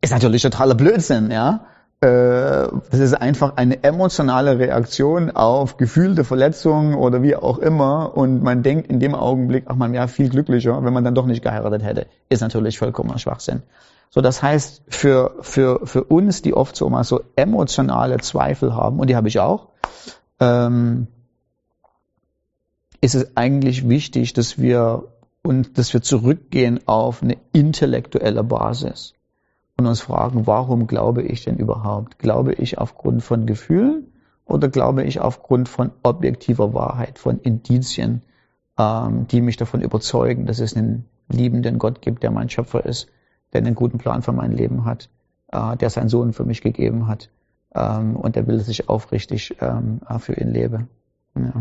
Ist 0.00 0.12
natürlich 0.12 0.42
totaler 0.42 0.74
Blödsinn, 0.74 1.30
ja. 1.30 1.66
Äh, 2.00 2.68
das 2.90 3.00
ist 3.00 3.14
einfach 3.14 3.56
eine 3.56 3.82
emotionale 3.82 4.58
Reaktion 4.58 5.32
auf 5.32 5.78
gefühlte 5.78 6.22
Verletzungen 6.22 6.94
oder 6.94 7.22
wie 7.22 7.34
auch 7.34 7.58
immer. 7.58 8.16
Und 8.16 8.42
man 8.42 8.62
denkt 8.62 8.88
in 8.88 9.00
dem 9.00 9.14
Augenblick, 9.14 9.64
ach 9.66 9.74
man 9.74 9.92
wäre 9.92 10.06
viel 10.06 10.28
glücklicher, 10.28 10.84
wenn 10.84 10.92
man 10.92 11.02
dann 11.02 11.16
doch 11.16 11.26
nicht 11.26 11.42
geheiratet 11.42 11.82
hätte. 11.82 12.06
Ist 12.28 12.40
natürlich 12.40 12.78
vollkommener 12.78 13.18
Schwachsinn. 13.18 13.62
So, 14.10 14.20
das 14.20 14.42
heißt, 14.42 14.84
für, 14.88 15.36
für, 15.40 15.86
für 15.86 16.04
uns, 16.04 16.40
die 16.40 16.54
oft 16.54 16.76
so 16.76 16.88
mal 16.88 17.04
so 17.04 17.20
emotionale 17.36 18.18
Zweifel 18.18 18.74
haben, 18.74 19.00
und 19.00 19.10
die 19.10 19.16
habe 19.16 19.28
ich 19.28 19.40
auch, 19.40 19.68
ähm, 20.40 21.08
ist 23.00 23.14
es 23.14 23.36
eigentlich 23.36 23.88
wichtig, 23.88 24.32
dass 24.32 24.58
wir 24.58 25.04
und 25.42 25.78
dass 25.78 25.92
wir 25.92 26.02
zurückgehen 26.02 26.80
auf 26.86 27.22
eine 27.22 27.36
intellektuelle 27.52 28.44
Basis 28.44 29.14
und 29.78 29.86
uns 29.86 30.00
fragen, 30.00 30.46
warum 30.46 30.86
glaube 30.86 31.22
ich 31.22 31.44
denn 31.44 31.56
überhaupt? 31.56 32.18
Glaube 32.18 32.52
ich 32.52 32.78
aufgrund 32.78 33.22
von 33.22 33.46
Gefühlen 33.46 34.12
oder 34.44 34.68
glaube 34.68 35.04
ich 35.04 35.20
aufgrund 35.20 35.68
von 35.68 35.92
objektiver 36.02 36.74
Wahrheit, 36.74 37.18
von 37.18 37.38
Indizien, 37.38 38.22
ähm, 38.76 39.28
die 39.28 39.40
mich 39.40 39.56
davon 39.56 39.80
überzeugen, 39.80 40.46
dass 40.46 40.58
es 40.58 40.76
einen 40.76 41.04
liebenden 41.28 41.78
Gott 41.78 42.02
gibt, 42.02 42.24
der 42.24 42.32
mein 42.32 42.50
Schöpfer 42.50 42.84
ist, 42.84 43.08
der 43.52 43.60
einen 43.60 43.76
guten 43.76 43.98
Plan 43.98 44.22
für 44.22 44.32
mein 44.32 44.52
Leben 44.52 44.84
hat, 44.84 45.10
äh, 45.52 45.76
der 45.76 45.90
seinen 45.90 46.08
Sohn 46.08 46.32
für 46.32 46.44
mich 46.44 46.60
gegeben 46.60 47.06
hat 47.06 47.30
ähm, 47.74 48.16
und 48.16 48.34
der 48.34 48.48
will, 48.48 48.58
dass 48.58 48.68
ich 48.68 48.88
aufrichtig 48.88 49.56
ähm, 49.60 50.00
für 50.18 50.34
ihn 50.34 50.48
lebe. 50.48 50.88
Ja. 51.36 51.52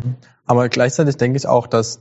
Aber 0.47 0.69
gleichzeitig 0.69 1.17
denke 1.17 1.37
ich 1.37 1.47
auch, 1.47 1.67
dass 1.67 1.99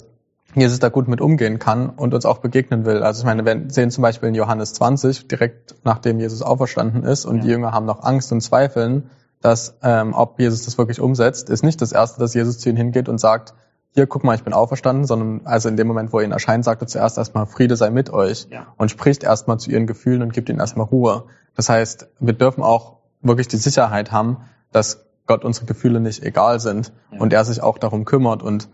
Jesus 0.54 0.78
da 0.78 0.88
gut 0.88 1.08
mit 1.08 1.20
umgehen 1.20 1.58
kann 1.58 1.90
und 1.90 2.14
uns 2.14 2.24
auch 2.24 2.38
begegnen 2.38 2.86
will. 2.86 3.02
Also 3.02 3.20
ich 3.20 3.26
meine, 3.26 3.44
wir 3.44 3.70
sehen 3.70 3.90
zum 3.90 4.02
Beispiel 4.02 4.30
in 4.30 4.34
Johannes 4.34 4.72
20, 4.74 5.28
direkt 5.28 5.74
nachdem 5.84 6.18
Jesus 6.18 6.42
auferstanden 6.42 7.02
ist 7.02 7.26
und 7.26 7.36
ja. 7.36 7.42
die 7.42 7.48
Jünger 7.48 7.72
haben 7.72 7.86
noch 7.86 8.02
Angst 8.02 8.32
und 8.32 8.40
Zweifeln, 8.40 9.10
dass 9.42 9.76
ähm, 9.82 10.14
ob 10.14 10.40
Jesus 10.40 10.64
das 10.64 10.78
wirklich 10.78 11.00
umsetzt, 11.00 11.50
ist 11.50 11.62
nicht 11.62 11.82
das 11.82 11.92
Erste, 11.92 12.20
dass 12.20 12.32
Jesus 12.34 12.58
zu 12.58 12.70
ihnen 12.70 12.78
hingeht 12.78 13.08
und 13.08 13.18
sagt, 13.18 13.54
hier, 13.96 14.06
guck 14.06 14.24
mal, 14.24 14.34
ich 14.34 14.44
bin 14.44 14.52
auferstanden, 14.52 15.06
sondern 15.06 15.46
also 15.46 15.70
in 15.70 15.76
dem 15.76 15.86
Moment, 15.86 16.12
wo 16.12 16.18
er 16.18 16.24
ihnen 16.24 16.32
erscheint, 16.32 16.64
sagt 16.64 16.82
er 16.82 16.86
zuerst 16.86 17.16
erstmal, 17.16 17.46
Friede 17.46 17.76
sei 17.76 17.90
mit 17.90 18.10
euch 18.10 18.46
ja. 18.50 18.66
und 18.76 18.90
spricht 18.90 19.24
erstmal 19.24 19.58
zu 19.58 19.70
ihren 19.70 19.86
Gefühlen 19.86 20.20
und 20.20 20.34
gibt 20.34 20.50
ihnen 20.50 20.60
erstmal 20.60 20.86
Ruhe. 20.86 21.24
Das 21.54 21.70
heißt, 21.70 22.08
wir 22.20 22.34
dürfen 22.34 22.62
auch 22.62 22.98
wirklich 23.22 23.48
die 23.48 23.56
Sicherheit 23.56 24.12
haben, 24.12 24.38
dass 24.70 25.06
Gott 25.26 25.44
unsere 25.44 25.64
Gefühle 25.64 26.00
nicht 26.00 26.22
egal 26.22 26.60
sind 26.60 26.92
ja. 27.10 27.20
und 27.20 27.32
er 27.32 27.44
sich 27.44 27.62
auch 27.62 27.78
darum 27.78 28.04
kümmert 28.04 28.42
und 28.42 28.68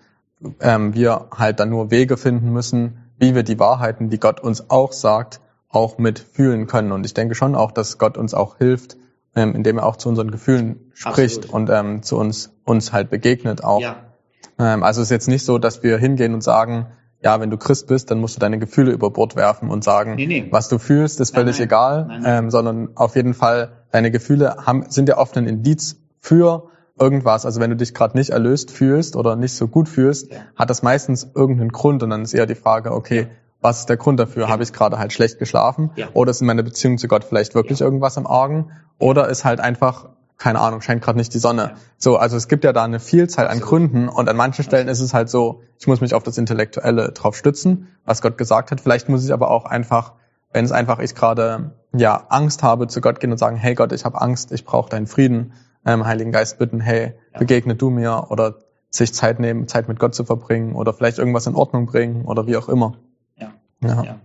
ähm, 0.61 0.95
wir 0.95 1.27
halt 1.37 1.61
dann 1.61 1.71
nur 1.71 1.91
Wege 1.91 2.17
finden 2.17 2.53
müssen, 2.53 2.99
wie 3.19 3.35
wir 3.35 3.43
die 3.43 3.59
Wahrheiten, 3.59 4.11
die 4.11 4.19
Gott 4.19 4.41
uns 4.41 4.71
auch 4.71 4.93
sagt, 4.93 5.41
auch 5.69 5.99
mitfühlen 5.99 6.67
können. 6.67 6.93
Und 6.93 7.07
ich 7.07 7.15
denke 7.15 7.35
schon 7.35 7.55
auch, 7.55 7.73
dass 7.73 7.99
Gott 7.99 8.19
uns 8.19 8.35
auch 8.35 8.59
hilft, 8.59 8.97
ähm, 9.35 9.55
indem 9.55 9.79
er 9.79 9.87
auch 9.87 9.97
zu 9.97 10.09
unseren 10.09 10.31
Gefühlen 10.31 10.91
spricht 10.93 11.45
Absolut. 11.45 11.55
und 11.55 11.71
ähm, 11.71 12.03
zu 12.03 12.19
uns 12.19 12.51
uns 12.65 12.93
halt 12.93 13.11
begegnet 13.11 13.65
auch. 13.65 13.81
Ja. 13.81 13.97
Ähm, 14.59 14.83
also 14.83 15.01
es 15.01 15.07
ist 15.07 15.11
jetzt 15.11 15.29
nicht 15.29 15.45
so, 15.45 15.59
dass 15.59 15.83
wir 15.83 15.99
hingehen 15.99 16.35
und 16.35 16.43
sagen, 16.43 16.89
ja, 17.23 17.41
wenn 17.41 17.51
du 17.51 17.57
Christ 17.57 17.87
bist, 17.87 18.11
dann 18.11 18.21
musst 18.21 18.37
du 18.37 18.41
deine 18.41 18.59
Gefühle 18.59 18.91
über 18.91 19.11
Bord 19.11 19.37
werfen 19.37 19.71
und 19.71 19.85
sagen, 19.85 20.17
nee, 20.17 20.27
nee. 20.27 20.49
was 20.51 20.69
du 20.69 20.79
fühlst, 20.79 21.21
ist 21.21 21.35
völlig 21.35 21.59
nein, 21.59 21.67
egal, 21.67 22.07
nein, 22.07 22.23
nein. 22.23 22.45
Ähm, 22.45 22.51
sondern 22.51 22.91
auf 22.97 23.15
jeden 23.15 23.35
Fall 23.35 23.85
deine 23.93 24.11
Gefühle 24.11 24.57
haben, 24.67 24.87
sind 24.89 25.09
ja 25.09 25.19
oft 25.19 25.37
ein 25.37 25.47
Indiz 25.47 26.01
für 26.19 26.69
irgendwas, 26.99 27.47
also 27.47 27.61
wenn 27.61 27.71
du 27.71 27.77
dich 27.77 27.95
gerade 27.95 28.17
nicht 28.17 28.31
erlöst 28.31 28.71
fühlst 28.71 29.17
oder 29.17 29.37
nicht 29.37 29.55
so 29.55 29.69
gut 29.69 29.89
fühlst, 29.89 30.31
ja. 30.31 30.39
hat 30.57 30.71
das 30.71 30.83
meistens 30.83 31.31
irgendeinen 31.35 31.73
Grund 31.73 32.03
und 32.03 32.11
dann 32.11 32.23
ist 32.23 32.35
eher 32.35 32.47
die 32.47 32.55
Frage, 32.55 32.93
okay, 32.93 33.29
was 33.61 33.81
ist 33.81 33.89
der 33.89 33.97
Grund 33.97 34.21
dafür? 34.21 34.45
Ja. 34.45 34.49
Habe 34.49 34.63
ich 34.63 34.73
gerade 34.73 34.99
halt 34.99 35.13
schlecht 35.13 35.39
geschlafen? 35.39 35.91
Ja. 35.97 36.09
Oder 36.13 36.33
ist 36.33 36.41
in 36.41 36.47
meiner 36.47 36.63
Beziehung 36.63 36.99
zu 36.99 37.09
Gott 37.09 37.25
vielleicht 37.25 37.55
wirklich 37.55 37.81
irgendwas 37.81 38.17
im 38.17 38.27
Argen? 38.27 38.73
Oder 38.99 39.29
ist 39.29 39.45
halt 39.45 39.61
einfach, 39.61 40.09
keine 40.37 40.61
Ahnung, 40.61 40.81
scheint 40.81 41.03
gerade 41.03 41.17
nicht 41.17 41.33
die 41.33 41.39
Sonne. 41.39 41.77
So, 41.97 42.17
also 42.17 42.37
es 42.37 42.49
gibt 42.49 42.65
ja 42.65 42.73
da 42.73 42.85
eine 42.85 42.99
Vielzahl 42.99 43.47
an 43.47 43.61
Gründen 43.61 44.09
und 44.09 44.29
an 44.29 44.37
manchen 44.37 44.65
Stellen 44.65 44.89
ist 44.89 45.01
es 45.01 45.15
halt 45.15 45.31
so, 45.31 45.63
ich 45.79 45.87
muss 45.87 46.01
mich 46.01 46.15
auf 46.15 46.25
das 46.25 46.39
Intellektuelle 46.39 47.13
drauf 47.13 47.37
stützen, 47.37 47.89
was 48.05 48.21
Gott 48.21 48.37
gesagt 48.37 48.73
hat. 48.73 48.81
Vielleicht 48.81 49.09
muss 49.09 49.25
ich 49.25 49.33
aber 49.33 49.51
auch 49.51 49.65
einfach, 49.65 50.15
wenn 50.53 50.65
es 50.65 50.73
einfach 50.73 50.99
ich 50.99 51.15
gerade 51.15 51.71
ja 51.97 52.27
Angst 52.29 52.65
habe, 52.65 52.89
zu 52.89 53.01
Gott 53.01 53.21
gehen 53.21 53.31
und 53.31 53.39
sagen, 53.39 53.57
hey 53.57 53.75
Gott, 53.75 53.93
ich 53.93 54.05
habe 54.05 54.21
Angst, 54.21 54.51
ich 54.51 54.65
brauche 54.65 54.91
deinen 54.91 55.07
Frieden 55.07 55.53
ähm, 55.85 56.05
Heiligen 56.07 56.33
Geist 56.33 56.59
bitten, 56.59 56.81
hey, 56.81 57.15
ja. 57.33 57.39
begegne 57.39 57.75
du 57.75 57.91
mir 57.91 58.27
oder 58.31 58.57
sich 58.91 59.15
Zeit 59.15 59.41
nehmen, 59.41 59.69
Zeit 59.69 59.89
mit 59.89 59.99
Gott 59.99 60.15
zu 60.15 60.25
verbringen 60.25 60.75
oder 60.75 60.93
vielleicht 60.93 61.19
irgendwas 61.19 61.47
in 61.47 61.55
Ordnung 61.55 61.87
bringen 61.87 62.25
oder 62.27 62.47
wie 62.47 62.57
auch 62.57 62.69
immer. 62.69 62.95
Ja. 63.37 63.53
Ja. 63.83 64.05
ja. 64.05 64.19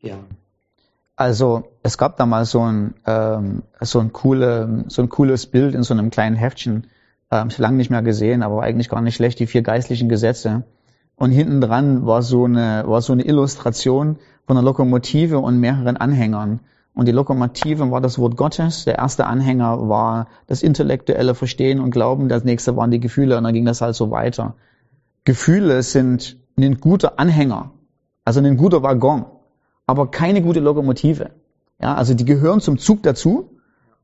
ja. 0.00 0.18
Also 1.16 1.64
es 1.82 1.98
gab 1.98 2.16
da 2.16 2.26
mal 2.26 2.44
so 2.44 2.60
ein 2.60 2.94
ähm, 3.06 3.62
so 3.80 4.00
ein 4.00 4.12
coole 4.12 4.84
so 4.88 5.02
ein 5.02 5.08
cooles 5.08 5.46
Bild 5.46 5.74
in 5.74 5.82
so 5.82 5.94
einem 5.94 6.10
kleinen 6.10 6.36
Heftchen, 6.36 6.86
ähm, 7.30 7.48
ich 7.48 7.58
lange 7.58 7.76
nicht 7.76 7.90
mehr 7.90 8.02
gesehen, 8.02 8.42
aber 8.42 8.62
eigentlich 8.62 8.88
gar 8.88 9.00
nicht 9.00 9.16
schlecht, 9.16 9.38
die 9.38 9.46
vier 9.46 9.62
geistlichen 9.62 10.08
Gesetze. 10.08 10.64
Und 11.16 11.30
hinten 11.30 11.60
dran 11.60 12.06
war 12.06 12.22
so 12.22 12.44
eine 12.44 12.84
war 12.86 13.00
so 13.02 13.12
eine 13.12 13.24
Illustration 13.24 14.18
von 14.46 14.56
einer 14.56 14.64
Lokomotive 14.64 15.38
und 15.38 15.58
mehreren 15.58 15.96
Anhängern. 15.96 16.60
Und 16.94 17.08
die 17.08 17.12
Lokomotive 17.12 17.90
war 17.90 18.00
das 18.00 18.18
Wort 18.18 18.36
Gottes. 18.36 18.84
Der 18.84 18.98
erste 18.98 19.26
Anhänger 19.26 19.88
war 19.88 20.28
das 20.46 20.62
intellektuelle 20.62 21.34
Verstehen 21.34 21.80
und 21.80 21.90
Glauben. 21.90 22.28
Das 22.28 22.44
nächste 22.44 22.76
waren 22.76 22.90
die 22.90 23.00
Gefühle. 23.00 23.38
Und 23.38 23.44
dann 23.44 23.54
ging 23.54 23.64
das 23.64 23.80
halt 23.80 23.94
so 23.94 24.10
weiter. 24.10 24.54
Gefühle 25.24 25.82
sind 25.82 26.36
ein 26.58 26.80
guter 26.80 27.18
Anhänger, 27.18 27.70
also 28.24 28.40
ein 28.40 28.56
guter 28.56 28.82
Waggon, 28.82 29.24
aber 29.86 30.10
keine 30.10 30.42
gute 30.42 30.60
Lokomotive. 30.60 31.30
Ja, 31.80 31.94
also 31.94 32.14
die 32.14 32.24
gehören 32.24 32.60
zum 32.60 32.78
Zug 32.78 33.02
dazu. 33.02 33.50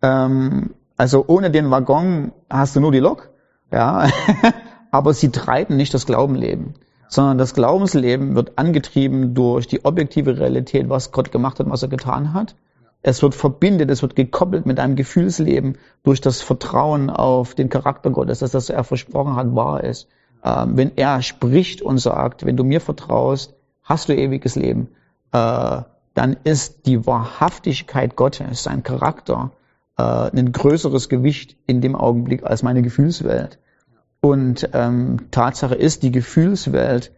Ähm, 0.01 0.75
also 0.97 1.25
ohne 1.27 1.51
den 1.51 1.71
Waggon 1.71 2.33
hast 2.49 2.75
du 2.75 2.81
nur 2.81 2.93
die 2.93 3.01
Lok. 3.01 3.31
Ja, 3.71 4.09
aber 4.91 5.13
sie 5.13 5.31
treiben 5.31 5.77
nicht 5.77 5.93
das 5.93 6.07
Glaubenleben 6.07 6.75
sondern 7.09 7.39
das 7.39 7.55
Glaubensleben 7.55 8.35
wird 8.35 8.59
angetrieben 8.59 9.35
durch 9.35 9.67
die 9.67 9.85
objektive 9.85 10.39
Realität, 10.39 10.89
was 10.89 11.11
Gott 11.11 11.33
gemacht 11.33 11.59
hat, 11.59 11.69
was 11.71 11.83
er 11.83 11.89
getan 11.89 12.35
hat. 12.35 12.55
Es 13.03 13.23
wird 13.23 13.35
verbindet, 13.35 13.91
es 13.91 14.03
wird 14.03 14.17
gekoppelt 14.17 14.67
mit 14.67 14.81
einem 14.81 14.97
Gefühlsleben 14.97 15.79
durch 16.03 16.21
das 16.21 16.43
Vertrauen 16.43 17.11
auf 17.11 17.55
den 17.55 17.69
Charakter 17.69 18.11
Gottes, 18.11 18.41
dass 18.41 18.51
das, 18.51 18.69
was 18.69 18.71
er 18.71 18.85
versprochen 18.85 19.37
hat, 19.37 19.55
wahr 19.55 19.85
ist. 19.85 20.09
Ähm, 20.45 20.77
wenn 20.77 20.97
er 20.97 21.23
spricht 21.23 21.83
und 21.83 21.99
sagt, 21.99 22.45
wenn 22.45 22.57
du 22.57 22.65
mir 22.65 22.81
vertraust, 22.81 23.55
hast 23.83 24.09
du 24.09 24.17
ewiges 24.17 24.57
Leben, 24.57 24.89
äh, 25.33 25.83
dann 26.15 26.37
ist 26.45 26.87
die 26.87 27.07
Wahrhaftigkeit 27.07 28.17
Gottes, 28.17 28.65
sein 28.65 28.83
Charakter, 28.83 29.53
äh, 29.97 30.03
ein 30.03 30.53
größeres 30.53 31.09
Gewicht 31.09 31.57
in 31.67 31.81
dem 31.81 31.95
Augenblick 31.95 32.45
als 32.45 32.63
meine 32.63 32.83
Gefühlswelt. 32.83 33.59
Und 34.21 34.71
ähm, 34.73 35.31
Tatsache 35.31 35.77
ist, 35.77 36.03
die 36.03 36.11
Gefühlswelt 36.11 37.13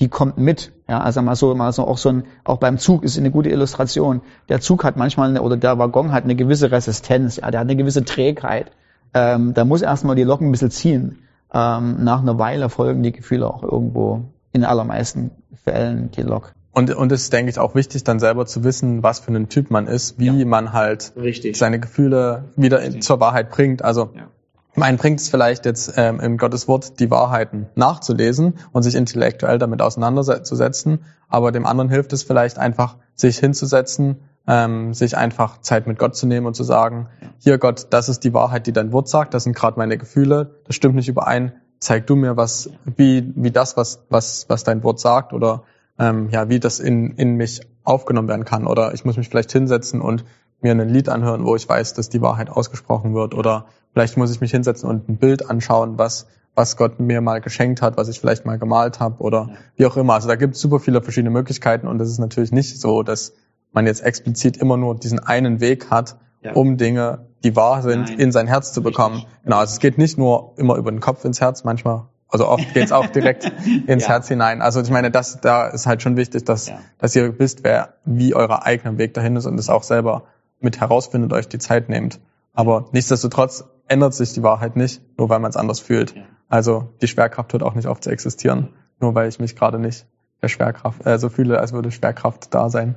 die 0.00 0.08
kommt 0.08 0.38
mit. 0.38 0.72
Ja, 0.88 1.00
also 1.00 1.22
mal 1.22 1.36
so, 1.36 1.54
mal 1.54 1.72
so 1.72 1.86
auch 1.86 1.98
so 1.98 2.08
ein, 2.08 2.24
auch 2.44 2.58
beim 2.58 2.78
Zug 2.78 3.04
ist 3.04 3.18
eine 3.18 3.30
gute 3.30 3.50
Illustration. 3.50 4.20
Der 4.48 4.60
Zug 4.60 4.84
hat 4.84 4.96
manchmal 4.96 5.30
eine, 5.30 5.42
oder 5.42 5.56
der 5.56 5.78
Waggon 5.78 6.12
hat 6.12 6.24
eine 6.24 6.34
gewisse 6.34 6.70
Resistenz, 6.70 7.36
ja, 7.36 7.50
der 7.50 7.60
hat 7.60 7.66
eine 7.66 7.76
gewisse 7.76 8.04
Trägheit. 8.04 8.72
Ähm, 9.14 9.54
da 9.54 9.64
muss 9.64 9.82
erstmal 9.82 10.16
die 10.16 10.24
Locken 10.24 10.48
ein 10.48 10.52
bisschen 10.52 10.70
ziehen. 10.70 11.18
Ähm, 11.52 12.02
nach 12.02 12.20
einer 12.20 12.38
Weile 12.38 12.68
folgen 12.68 13.02
die 13.02 13.12
Gefühle 13.12 13.46
auch 13.46 13.62
irgendwo 13.62 14.24
in 14.52 14.64
allermeisten 14.64 15.30
Fällen 15.64 16.10
die 16.10 16.22
Lok. 16.22 16.52
Und, 16.72 16.94
und 16.94 17.12
es 17.12 17.24
ist, 17.24 17.32
denke 17.34 17.50
ich, 17.50 17.58
auch 17.58 17.74
wichtig, 17.74 18.02
dann 18.04 18.18
selber 18.18 18.46
zu 18.46 18.64
wissen, 18.64 19.02
was 19.02 19.20
für 19.20 19.30
ein 19.32 19.50
Typ 19.50 19.70
man 19.70 19.86
ist, 19.86 20.18
wie 20.18 20.26
ja. 20.26 20.46
man 20.46 20.72
halt 20.72 21.12
Richtig. 21.16 21.56
seine 21.58 21.78
Gefühle 21.78 22.44
wieder 22.56 22.80
in, 22.80 23.02
zur 23.02 23.20
Wahrheit 23.20 23.50
bringt. 23.50 23.84
Also 23.84 24.10
ja. 24.14 24.28
Mein 24.74 24.96
bringt 24.96 25.20
es 25.20 25.28
vielleicht 25.28 25.66
jetzt 25.66 25.94
ähm, 25.96 26.18
in 26.20 26.38
Gottes 26.38 26.66
Wort 26.66 26.98
die 26.98 27.10
Wahrheiten 27.10 27.66
nachzulesen 27.74 28.54
und 28.72 28.82
sich 28.82 28.94
intellektuell 28.94 29.58
damit 29.58 29.82
auseinanderzusetzen, 29.82 31.04
aber 31.28 31.52
dem 31.52 31.66
anderen 31.66 31.90
hilft 31.90 32.12
es 32.14 32.22
vielleicht 32.22 32.58
einfach, 32.58 32.96
sich 33.14 33.38
hinzusetzen, 33.38 34.22
ähm, 34.46 34.94
sich 34.94 35.16
einfach 35.16 35.60
Zeit 35.60 35.86
mit 35.86 35.98
Gott 35.98 36.16
zu 36.16 36.26
nehmen 36.26 36.46
und 36.46 36.54
zu 36.54 36.64
sagen, 36.64 37.08
hier 37.38 37.58
Gott, 37.58 37.88
das 37.90 38.08
ist 38.08 38.24
die 38.24 38.32
Wahrheit, 38.32 38.66
die 38.66 38.72
dein 38.72 38.92
Wort 38.92 39.08
sagt, 39.08 39.34
das 39.34 39.44
sind 39.44 39.54
gerade 39.54 39.78
meine 39.78 39.98
Gefühle, 39.98 40.56
das 40.66 40.74
stimmt 40.74 40.94
nicht 40.94 41.08
überein, 41.08 41.52
zeig 41.78 42.06
du 42.06 42.16
mir 42.16 42.36
was, 42.36 42.70
wie, 42.96 43.30
wie 43.36 43.50
das, 43.50 43.76
was, 43.76 44.04
was, 44.08 44.46
was 44.48 44.64
dein 44.64 44.82
Wort 44.82 45.00
sagt 45.00 45.34
oder 45.34 45.64
ähm, 45.98 46.30
ja, 46.30 46.48
wie 46.48 46.60
das 46.60 46.80
in, 46.80 47.10
in 47.16 47.34
mich 47.34 47.60
aufgenommen 47.84 48.28
werden 48.28 48.44
kann. 48.44 48.66
Oder 48.66 48.94
ich 48.94 49.04
muss 49.04 49.16
mich 49.16 49.28
vielleicht 49.28 49.52
hinsetzen 49.52 50.00
und 50.00 50.24
mir 50.62 50.72
ein 50.72 50.88
Lied 50.88 51.08
anhören, 51.08 51.44
wo 51.44 51.56
ich 51.56 51.68
weiß, 51.68 51.94
dass 51.94 52.08
die 52.08 52.22
Wahrheit 52.22 52.50
ausgesprochen 52.50 53.14
wird. 53.14 53.34
Oder 53.34 53.66
vielleicht 53.92 54.16
muss 54.16 54.30
ich 54.30 54.40
mich 54.40 54.50
hinsetzen 54.50 54.88
und 54.88 55.08
ein 55.08 55.16
Bild 55.16 55.48
anschauen, 55.48 55.98
was, 55.98 56.26
was 56.54 56.76
Gott 56.76 57.00
mir 57.00 57.20
mal 57.20 57.40
geschenkt 57.40 57.82
hat, 57.82 57.96
was 57.96 58.08
ich 58.08 58.20
vielleicht 58.20 58.44
mal 58.44 58.58
gemalt 58.58 59.00
habe 59.00 59.22
oder 59.22 59.48
ja. 59.50 59.56
wie 59.76 59.86
auch 59.86 59.96
immer. 59.96 60.14
Also 60.14 60.28
da 60.28 60.36
gibt 60.36 60.54
es 60.54 60.60
super 60.60 60.80
viele 60.80 61.02
verschiedene 61.02 61.30
Möglichkeiten 61.30 61.86
und 61.86 62.00
es 62.00 62.08
ist 62.08 62.18
natürlich 62.18 62.52
nicht 62.52 62.80
so, 62.80 63.02
dass 63.02 63.34
man 63.72 63.86
jetzt 63.86 64.02
explizit 64.02 64.56
immer 64.56 64.76
nur 64.76 64.94
diesen 64.96 65.18
einen 65.18 65.60
Weg 65.60 65.90
hat, 65.90 66.16
ja. 66.42 66.52
um 66.52 66.76
Dinge, 66.76 67.26
die 67.42 67.56
wahr 67.56 67.82
sind, 67.82 68.08
Nein. 68.08 68.18
in 68.18 68.32
sein 68.32 68.46
Herz 68.46 68.72
zu 68.72 68.82
bekommen. 68.82 69.16
Richtig. 69.16 69.42
Genau, 69.44 69.58
also 69.58 69.72
es 69.72 69.80
geht 69.80 69.98
nicht 69.98 70.18
nur 70.18 70.54
immer 70.56 70.76
über 70.76 70.90
den 70.90 71.00
Kopf 71.00 71.24
ins 71.24 71.40
Herz, 71.40 71.64
manchmal 71.64 72.06
also 72.32 72.48
oft 72.48 72.72
geht's 72.72 72.92
auch 72.92 73.06
direkt 73.06 73.44
ins 73.86 74.04
ja. 74.04 74.08
Herz 74.08 74.28
hinein. 74.28 74.62
Also 74.62 74.80
ich 74.80 74.90
meine, 74.90 75.10
das 75.10 75.40
da 75.40 75.66
ist 75.66 75.86
halt 75.86 76.02
schon 76.02 76.16
wichtig, 76.16 76.44
dass, 76.44 76.68
ja. 76.68 76.78
dass 76.98 77.14
ihr 77.14 77.38
wisst, 77.38 77.62
wer 77.62 77.94
wie 78.06 78.34
euer 78.34 78.64
eigener 78.64 78.96
Weg 78.96 79.12
dahin 79.14 79.36
ist 79.36 79.46
und 79.46 79.58
es 79.58 79.68
auch 79.68 79.82
selber 79.82 80.24
mit 80.62 80.80
herausfindet, 80.80 81.32
euch 81.32 81.48
die 81.48 81.58
Zeit 81.58 81.88
nehmt. 81.88 82.20
Aber 82.52 82.86
nichtsdestotrotz 82.92 83.64
ändert 83.88 84.14
sich 84.14 84.32
die 84.32 84.42
Wahrheit 84.42 84.76
nicht, 84.76 85.00
nur 85.18 85.28
weil 85.28 85.38
man 85.38 85.50
es 85.50 85.56
anders 85.56 85.80
fühlt. 85.80 86.14
Ja. 86.14 86.22
Also 86.48 86.90
die 87.00 87.08
Schwerkraft 87.08 87.52
hört 87.52 87.62
auch 87.62 87.74
nicht 87.74 87.86
auf 87.86 88.00
zu 88.00 88.10
existieren, 88.10 88.68
nur 89.00 89.14
weil 89.14 89.28
ich 89.28 89.38
mich 89.38 89.56
gerade 89.56 89.78
nicht 89.78 90.06
der 90.42 90.48
Schwerkraft 90.48 91.06
äh, 91.06 91.18
so 91.18 91.28
fühle, 91.28 91.58
als 91.58 91.72
würde 91.72 91.90
Schwerkraft 91.90 92.52
da 92.52 92.68
sein. 92.68 92.96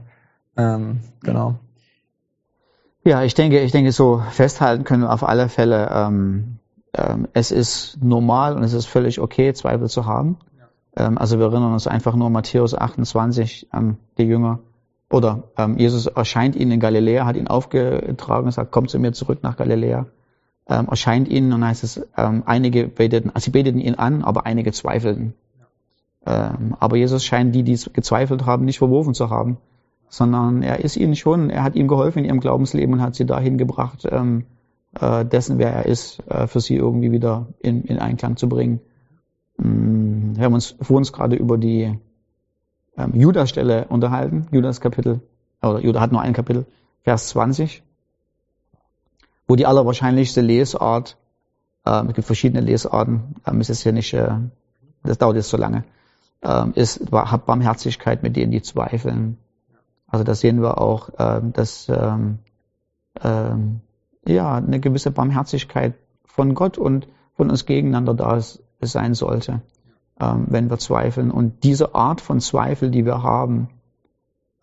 Ähm, 0.58 1.02
genau. 1.22 1.56
Ja, 3.04 3.24
ich 3.24 3.36
denke, 3.36 3.62
ich 3.62 3.72
denke, 3.72 3.92
so 3.92 4.22
festhalten 4.32 4.84
können 4.84 5.04
wir 5.04 5.14
auf 5.14 5.24
alle 5.24 5.48
Fälle. 5.48 5.90
Ähm, 5.92 6.60
ähm, 6.94 7.28
es 7.34 7.52
ist 7.52 7.98
normal 8.02 8.56
und 8.56 8.64
es 8.64 8.74
ist 8.74 8.88
völlig 8.88 9.20
okay, 9.20 9.54
Zweifel 9.54 9.90
zu 9.90 10.06
haben. 10.06 10.38
Ja. 10.58 11.06
Ähm, 11.06 11.18
also 11.18 11.38
wir 11.38 11.46
erinnern 11.46 11.74
uns 11.74 11.88
einfach 11.88 12.16
nur 12.16 12.30
Matthäus 12.30 12.74
28, 12.74 13.70
ähm, 13.74 13.98
die 14.18 14.24
Jünger 14.24 14.60
oder 15.10 15.44
ähm, 15.58 15.78
Jesus 15.78 16.08
erscheint 16.08 16.56
ihnen 16.56 16.72
in 16.72 16.80
Galiläa, 16.80 17.26
hat 17.26 17.36
ihn 17.36 17.48
aufgetragen 17.48 18.46
und 18.46 18.52
sagt, 18.52 18.72
kommt 18.72 18.90
zu 18.90 19.00
mir 19.00 19.14
zurück 19.14 19.40
nach 19.44 19.58
Galiläa. 19.58 20.08
Ähm, 20.68 20.88
erscheint 20.90 21.28
ihnen 21.28 21.54
und 21.54 21.64
heißt 21.64 21.84
es, 21.84 22.08
ähm, 22.18 22.44
einige 22.46 22.88
beteten, 22.88 23.30
also 23.34 23.46
sie 23.46 23.52
beteten 23.52 23.80
ihn 23.80 23.96
an, 23.96 24.24
aber 24.24 24.48
einige 24.48 24.72
zweifelten. 24.72 25.36
Ähm, 26.26 26.76
aber 26.80 26.98
Jesus 26.98 27.24
scheint 27.24 27.54
die, 27.54 27.62
die 27.62 27.80
gezweifelt 27.94 28.48
haben, 28.48 28.66
nicht 28.66 28.80
verworfen 28.80 29.14
zu 29.14 29.30
haben, 29.30 29.58
sondern 30.10 30.64
er 30.64 30.80
ist 30.84 30.98
ihnen 30.98 31.16
schon, 31.16 31.52
er 31.52 31.62
hat 31.62 31.76
ihnen 31.76 31.88
geholfen 31.88 32.20
in 32.20 32.26
ihrem 32.26 32.40
Glaubensleben 32.40 32.96
und 32.96 33.02
hat 33.02 33.14
sie 33.14 33.26
dahin 33.26 33.60
gebracht, 33.60 34.08
ähm, 34.10 34.46
äh, 35.00 35.24
dessen, 35.24 35.60
wer 35.60 35.72
er 35.72 35.86
ist, 35.86 36.24
äh, 36.28 36.48
für 36.48 36.62
sie 36.62 36.76
irgendwie 36.76 37.12
wieder 37.12 37.48
in, 37.60 37.84
in 37.84 38.00
Einklang 38.00 38.38
zu 38.38 38.50
bringen. 38.50 38.80
Ähm, 39.62 40.36
wir 40.36 40.46
haben 40.46 40.54
uns 40.54 40.76
vor 40.82 40.98
uns 40.98 41.14
gerade 41.14 41.36
über 41.36 41.60
die 41.60 42.00
ähm, 42.98 43.14
Judas-Stelle 43.14 43.88
unterhalten, 43.88 44.48
Judas 44.52 44.82
Kapitel, 44.82 45.22
oder 45.62 45.80
Judas 45.80 46.02
hat 46.02 46.12
nur 46.12 46.22
ein 46.22 46.34
Kapitel, 46.34 46.66
Vers 47.04 47.30
20, 47.30 47.84
wo 49.48 49.56
die 49.56 49.66
allerwahrscheinlichste 49.66 50.42
Lesart, 50.42 51.18
äh, 51.86 52.06
es 52.08 52.14
gibt 52.14 52.26
verschiedene 52.26 52.62
Lesarten, 52.62 53.36
ähm, 53.46 53.62
ist 53.62 53.70
es 53.70 53.82
hier 53.82 53.94
nicht, 53.94 54.14
äh, 54.14 54.32
das 55.04 55.18
dauert 55.18 55.36
jetzt 55.36 55.50
so 55.50 55.58
lange, 55.58 55.84
ähm, 56.42 56.74
ist, 56.76 57.12
hat 57.12 57.46
Barmherzigkeit 57.46 58.24
mit 58.24 58.36
denen, 58.36 58.52
die 58.52 58.62
zweifeln. 58.62 59.38
Also 60.08 60.24
da 60.24 60.36
sehen 60.36 60.62
wir 60.62 60.80
auch, 60.80 61.10
ähm, 61.18 61.54
dass 61.54 61.90
ähm, 61.90 62.40
ähm, 63.22 63.82
ja 64.26 64.56
eine 64.56 64.80
gewisse 64.80 65.12
Barmherzigkeit 65.12 65.96
von 66.26 66.54
Gott 66.54 66.78
und 66.78 67.08
von 67.36 67.50
uns 67.50 67.66
gegeneinander 67.66 68.14
da 68.14 68.40
sein 68.82 69.14
sollte 69.14 69.62
wenn 70.18 70.70
wir 70.70 70.78
zweifeln. 70.78 71.30
Und 71.30 71.64
diese 71.64 71.94
Art 71.94 72.22
von 72.22 72.40
Zweifel, 72.40 72.90
die 72.90 73.06
wir 73.06 73.22
haben, 73.22 73.70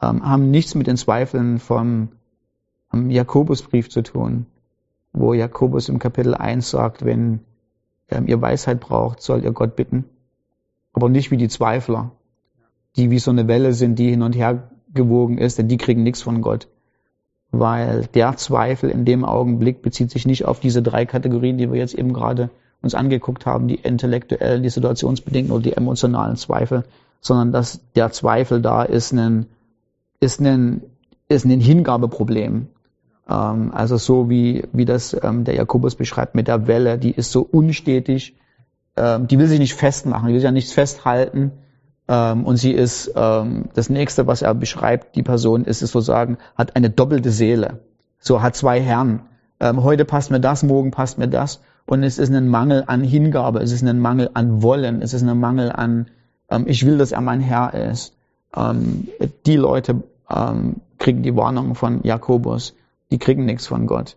ähm, 0.00 0.26
haben 0.28 0.50
nichts 0.50 0.74
mit 0.74 0.86
den 0.86 0.96
Zweifeln 0.96 1.58
vom 1.58 2.08
Jakobusbrief 2.92 3.88
zu 3.88 4.02
tun, 4.02 4.46
wo 5.12 5.32
Jakobus 5.32 5.88
im 5.88 5.98
Kapitel 5.98 6.34
1 6.34 6.70
sagt, 6.70 7.04
wenn 7.04 7.40
ähm, 8.08 8.26
ihr 8.26 8.40
Weisheit 8.40 8.80
braucht, 8.80 9.22
sollt 9.22 9.44
ihr 9.44 9.52
Gott 9.52 9.76
bitten. 9.76 10.04
Aber 10.92 11.08
nicht 11.08 11.30
wie 11.30 11.38
die 11.38 11.48
Zweifler, 11.48 12.12
die 12.96 13.10
wie 13.10 13.18
so 13.18 13.30
eine 13.30 13.48
Welle 13.48 13.72
sind, 13.72 13.98
die 13.98 14.10
hin 14.10 14.22
und 14.22 14.34
her 14.34 14.70
gewogen 14.92 15.38
ist, 15.38 15.58
denn 15.58 15.68
die 15.68 15.78
kriegen 15.78 16.02
nichts 16.02 16.20
von 16.20 16.42
Gott. 16.42 16.68
Weil 17.50 18.06
der 18.14 18.36
Zweifel 18.36 18.90
in 18.90 19.04
dem 19.04 19.24
Augenblick 19.24 19.82
bezieht 19.82 20.10
sich 20.10 20.26
nicht 20.26 20.44
auf 20.44 20.60
diese 20.60 20.82
drei 20.82 21.06
Kategorien, 21.06 21.56
die 21.56 21.70
wir 21.70 21.78
jetzt 21.78 21.94
eben 21.94 22.12
gerade 22.12 22.50
uns 22.83 22.95
angeguckt 22.95 23.47
haben, 23.47 23.68
die 23.68 23.77
intellektuellen, 23.77 24.62
die 24.62 24.71
situationsbedingten 24.71 25.53
oder 25.53 25.62
die 25.62 25.77
emotionalen 25.77 26.37
Zweifel, 26.37 26.85
sondern 27.21 27.53
dass 27.53 27.81
der 27.95 28.11
Zweifel 28.11 28.61
da 28.61 28.83
ist 28.83 29.12
ein, 29.12 29.47
ist 30.21 30.40
ein, 30.40 30.83
ist 31.29 31.45
ein 31.45 31.61
Hingabeproblem. 31.61 32.68
Ähm, 33.29 33.73
also 33.73 33.97
so 33.97 34.29
wie, 34.29 34.64
wie 34.73 34.85
das 34.85 35.16
ähm, 35.23 35.45
der 35.45 35.55
Jakobus 35.55 35.95
beschreibt 35.95 36.35
mit 36.35 36.49
der 36.49 36.66
Welle, 36.66 36.99
die 36.99 37.12
ist 37.12 37.31
so 37.31 37.42
unstetig, 37.42 38.37
ähm, 38.97 39.27
die 39.27 39.38
will 39.38 39.47
sich 39.47 39.61
nicht 39.61 39.75
festmachen, 39.75 40.29
die 40.29 40.35
will 40.35 40.40
sich 40.40 40.47
ja 40.47 40.53
nichts 40.53 40.73
festhalten. 40.73 41.53
Ähm, 42.09 42.45
und 42.45 42.57
sie 42.57 42.73
ist, 42.73 43.12
ähm, 43.14 43.66
das 43.75 43.88
nächste, 43.88 44.27
was 44.27 44.42
er 44.42 44.55
beschreibt, 44.55 45.14
die 45.14 45.23
Person 45.23 45.64
ist 45.64 45.83
es 45.83 45.92
sozusagen, 45.92 46.38
hat 46.57 46.75
eine 46.77 46.90
doppelte 46.90 47.31
Seele. 47.31 47.79
So 48.18 48.42
hat 48.42 48.57
zwei 48.57 48.81
Herren. 48.81 49.23
Ähm, 49.61 49.83
heute 49.85 50.05
passt 50.05 50.31
mir 50.31 50.40
das, 50.40 50.62
morgen 50.64 50.90
passt 50.90 51.18
mir 51.18 51.29
das. 51.29 51.61
Und 51.87 52.03
es 52.03 52.18
ist 52.18 52.33
ein 52.33 52.49
Mangel 52.49 52.85
an 52.87 53.03
Hingabe, 53.03 53.61
es 53.61 53.73
ist 53.73 53.83
ein 53.83 53.99
Mangel 53.99 54.31
an 54.35 54.62
Wollen, 54.62 55.03
es 55.03 55.14
ist 55.14 55.23
ein 55.23 55.38
Mangel 55.38 55.73
an, 55.73 56.07
ähm, 56.51 56.64
ich 56.66 56.87
will, 56.87 56.99
dass 56.99 57.12
er 57.12 57.21
mein 57.21 57.40
Herr 57.40 57.75
ist. 57.75 58.14
Ähm, 58.57 59.09
die 59.47 59.57
Leute 59.57 60.03
ähm, 60.31 60.77
kriegen 60.99 61.23
die 61.23 61.35
Warnung 61.37 61.75
von 61.75 62.03
Jakobus, 62.03 62.75
die 63.11 63.18
kriegen 63.18 63.45
nichts 63.45 63.66
von 63.66 63.87
Gott. 63.87 64.16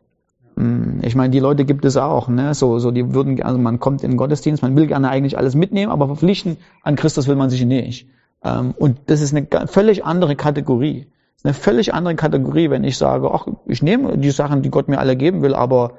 Ähm, 0.58 1.00
ich 1.02 1.16
meine, 1.16 1.32
die 1.32 1.40
Leute 1.40 1.66
gibt 1.66 1.86
es 1.86 1.98
auch, 1.98 2.28
ne? 2.28 2.54
So, 2.54 2.80
so, 2.80 2.92
die 2.92 3.14
würden, 3.14 3.42
also 3.42 3.58
man 3.58 3.80
kommt 3.80 4.04
in 4.04 4.12
den 4.12 4.18
Gottesdienst, 4.18 4.62
man 4.62 4.76
will 4.76 4.88
gerne 4.88 5.10
eigentlich 5.10 5.38
alles 5.38 5.56
mitnehmen, 5.56 5.92
aber 5.92 6.08
verpflichten 6.08 6.58
an 6.84 6.96
Christus 6.96 7.28
will 7.28 7.36
man 7.36 7.50
sich 7.50 7.66
nicht. 7.66 8.08
Ähm, 8.44 8.74
und 8.78 9.00
das 9.08 9.22
ist 9.22 9.36
eine 9.36 9.48
völlig 9.68 10.06
andere 10.06 10.36
Kategorie. 10.36 11.08
Das 11.34 11.42
ist 11.42 11.46
eine 11.46 11.54
völlig 11.54 11.94
andere 11.94 12.16
Kategorie, 12.16 12.70
wenn 12.70 12.84
ich 12.84 12.98
sage, 12.98 13.32
ach, 13.32 13.48
ich 13.66 13.82
nehme 13.82 14.18
die 14.18 14.32
Sachen, 14.32 14.62
die 14.62 14.70
Gott 14.70 14.88
mir 14.88 15.00
alle 15.00 15.16
geben 15.16 15.42
will, 15.42 15.56
aber 15.56 15.94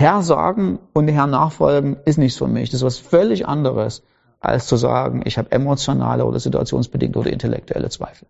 Herr 0.00 0.22
sagen 0.22 0.78
und 0.94 1.08
Herr 1.08 1.26
nachfolgen 1.26 1.98
ist 2.06 2.16
nichts 2.16 2.38
für 2.38 2.46
mich. 2.46 2.70
Das 2.70 2.80
ist 2.80 2.86
was 2.86 2.98
völlig 2.98 3.46
anderes, 3.46 4.02
als 4.40 4.66
zu 4.66 4.78
sagen, 4.78 5.20
ich 5.26 5.36
habe 5.36 5.52
emotionale 5.52 6.24
oder 6.24 6.40
situationsbedingte 6.40 7.18
oder 7.18 7.30
intellektuelle 7.30 7.90
Zweifel. 7.90 8.26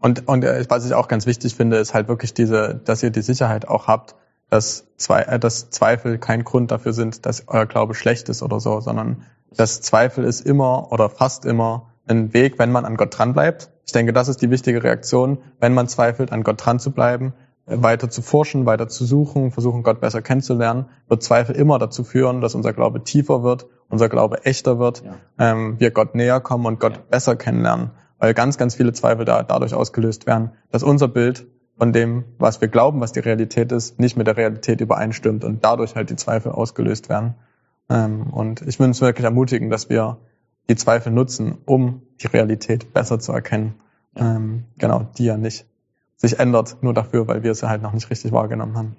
Und, 0.00 0.26
und 0.26 0.42
äh, 0.42 0.64
was 0.70 0.86
ich 0.86 0.94
auch 0.94 1.08
ganz 1.08 1.26
wichtig 1.26 1.54
finde, 1.54 1.76
ist 1.76 1.92
halt 1.92 2.08
wirklich 2.08 2.32
diese, 2.32 2.80
dass 2.82 3.02
ihr 3.02 3.10
die 3.10 3.20
Sicherheit 3.20 3.68
auch 3.68 3.88
habt, 3.88 4.14
dass, 4.48 4.86
Zwe 4.96 5.26
äh, 5.26 5.38
dass 5.38 5.68
Zweifel 5.68 6.16
kein 6.16 6.44
Grund 6.44 6.70
dafür 6.70 6.94
sind, 6.94 7.26
dass 7.26 7.46
euer 7.46 7.66
Glaube 7.66 7.94
schlecht 7.94 8.30
ist 8.30 8.42
oder 8.42 8.58
so, 8.58 8.80
sondern 8.80 9.22
dass 9.54 9.82
Zweifel 9.82 10.24
ist 10.24 10.46
immer 10.46 10.92
oder 10.92 11.10
fast 11.10 11.44
immer 11.44 11.90
ein 12.06 12.32
Weg, 12.32 12.58
wenn 12.58 12.72
man 12.72 12.86
an 12.86 12.96
Gott 12.96 13.18
dran 13.18 13.34
bleibt. 13.34 13.70
Ich 13.84 13.92
denke, 13.92 14.14
das 14.14 14.28
ist 14.28 14.40
die 14.40 14.50
wichtige 14.50 14.82
Reaktion, 14.82 15.38
wenn 15.60 15.74
man 15.74 15.88
zweifelt, 15.88 16.32
an 16.32 16.42
Gott 16.42 16.64
dran 16.64 16.78
zu 16.78 16.90
bleiben, 16.90 17.34
weiter 17.66 18.08
zu 18.08 18.22
forschen, 18.22 18.64
weiter 18.64 18.88
zu 18.88 19.04
suchen, 19.04 19.50
versuchen 19.50 19.82
Gott 19.82 20.00
besser 20.00 20.22
kennenzulernen, 20.22 20.86
wird 21.08 21.22
Zweifel 21.22 21.56
immer 21.56 21.78
dazu 21.78 22.04
führen, 22.04 22.40
dass 22.40 22.54
unser 22.54 22.72
Glaube 22.72 23.02
tiefer 23.02 23.42
wird, 23.42 23.66
unser 23.88 24.08
Glaube 24.08 24.44
echter 24.44 24.78
wird, 24.78 25.02
ja. 25.04 25.16
ähm, 25.38 25.78
wir 25.78 25.90
Gott 25.90 26.14
näher 26.14 26.40
kommen 26.40 26.66
und 26.66 26.78
Gott 26.78 26.94
ja. 26.94 27.02
besser 27.10 27.34
kennenlernen, 27.34 27.90
weil 28.18 28.34
ganz, 28.34 28.56
ganz 28.56 28.76
viele 28.76 28.92
Zweifel 28.92 29.24
da, 29.24 29.42
dadurch 29.42 29.74
ausgelöst 29.74 30.26
werden, 30.26 30.52
dass 30.70 30.84
unser 30.84 31.08
Bild 31.08 31.46
von 31.76 31.92
dem, 31.92 32.24
was 32.38 32.60
wir 32.60 32.68
glauben, 32.68 33.00
was 33.00 33.12
die 33.12 33.20
Realität 33.20 33.72
ist, 33.72 33.98
nicht 33.98 34.16
mit 34.16 34.26
der 34.26 34.36
Realität 34.36 34.80
übereinstimmt 34.80 35.44
und 35.44 35.64
dadurch 35.64 35.96
halt 35.96 36.08
die 36.10 36.16
Zweifel 36.16 36.52
ausgelöst 36.52 37.08
werden. 37.08 37.34
Ähm, 37.90 38.28
und 38.32 38.62
ich 38.62 38.78
will 38.78 38.86
uns 38.86 39.00
wirklich 39.00 39.24
ermutigen, 39.24 39.70
dass 39.70 39.90
wir 39.90 40.18
die 40.68 40.76
Zweifel 40.76 41.12
nutzen, 41.12 41.58
um 41.66 42.02
die 42.22 42.28
Realität 42.28 42.92
besser 42.92 43.18
zu 43.18 43.32
erkennen. 43.32 43.74
Ähm, 44.16 44.64
genau, 44.78 45.06
die 45.18 45.24
ja 45.24 45.36
nicht 45.36 45.66
sich 46.16 46.38
ändert, 46.38 46.78
nur 46.82 46.94
dafür, 46.94 47.28
weil 47.28 47.42
wir 47.42 47.54
sie 47.54 47.68
halt 47.68 47.82
noch 47.82 47.92
nicht 47.92 48.10
richtig 48.10 48.32
wahrgenommen 48.32 48.76
haben. 48.76 48.96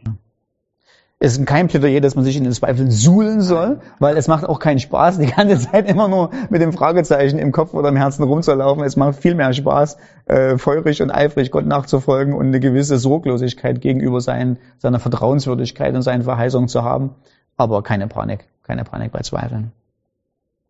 Es 1.20 1.36
ist 1.36 1.48
kein 1.48 1.68
Plädoyer, 1.68 2.00
dass 2.00 2.16
man 2.16 2.24
sich 2.24 2.38
in 2.38 2.44
den 2.44 2.54
Zweifeln 2.54 2.92
suhlen 2.92 3.42
soll, 3.42 3.82
weil 3.98 4.18
es 4.18 4.28
macht 4.28 4.46
auch 4.46 4.60
keinen 4.60 4.78
Spaß, 4.78 5.18
die 5.18 5.26
ganze 5.26 5.58
Zeit 5.72 5.90
immer 5.90 6.08
nur 6.08 6.30
mit 6.52 6.62
dem 6.62 6.74
Fragezeichen 6.74 7.40
im 7.40 7.52
Kopf 7.52 7.74
oder 7.74 7.90
im 7.90 7.96
Herzen 7.96 8.22
rumzulaufen. 8.22 8.84
Es 8.84 8.98
macht 8.98 9.16
viel 9.16 9.34
mehr 9.34 9.52
Spaß, 9.52 9.98
äh, 10.26 10.60
feurig 10.60 11.02
und 11.02 11.10
eifrig 11.10 11.50
Gott 11.50 11.66
nachzufolgen 11.66 12.36
und 12.36 12.48
eine 12.48 12.60
gewisse 12.60 13.00
Sorglosigkeit 13.00 13.82
gegenüber 13.82 14.22
sein, 14.22 14.60
seiner 14.78 15.00
Vertrauenswürdigkeit 15.00 15.96
und 15.96 16.04
seinen 16.04 16.22
Verheißungen 16.22 16.70
zu 16.70 16.84
haben. 16.84 17.16
Aber 17.56 17.82
keine 17.82 18.08
Panik, 18.08 18.48
keine 18.62 18.84
Panik 18.84 19.12
bei 19.12 19.22
Zweifeln. 19.22 19.72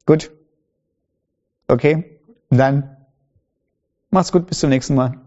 Gut. 0.06 0.32
Okay, 1.68 2.22
dann 2.50 2.96
mach's 4.12 4.32
gut, 4.32 4.48
bis 4.48 4.60
zum 4.60 4.70
nächsten 4.70 4.96
Mal. 4.96 5.27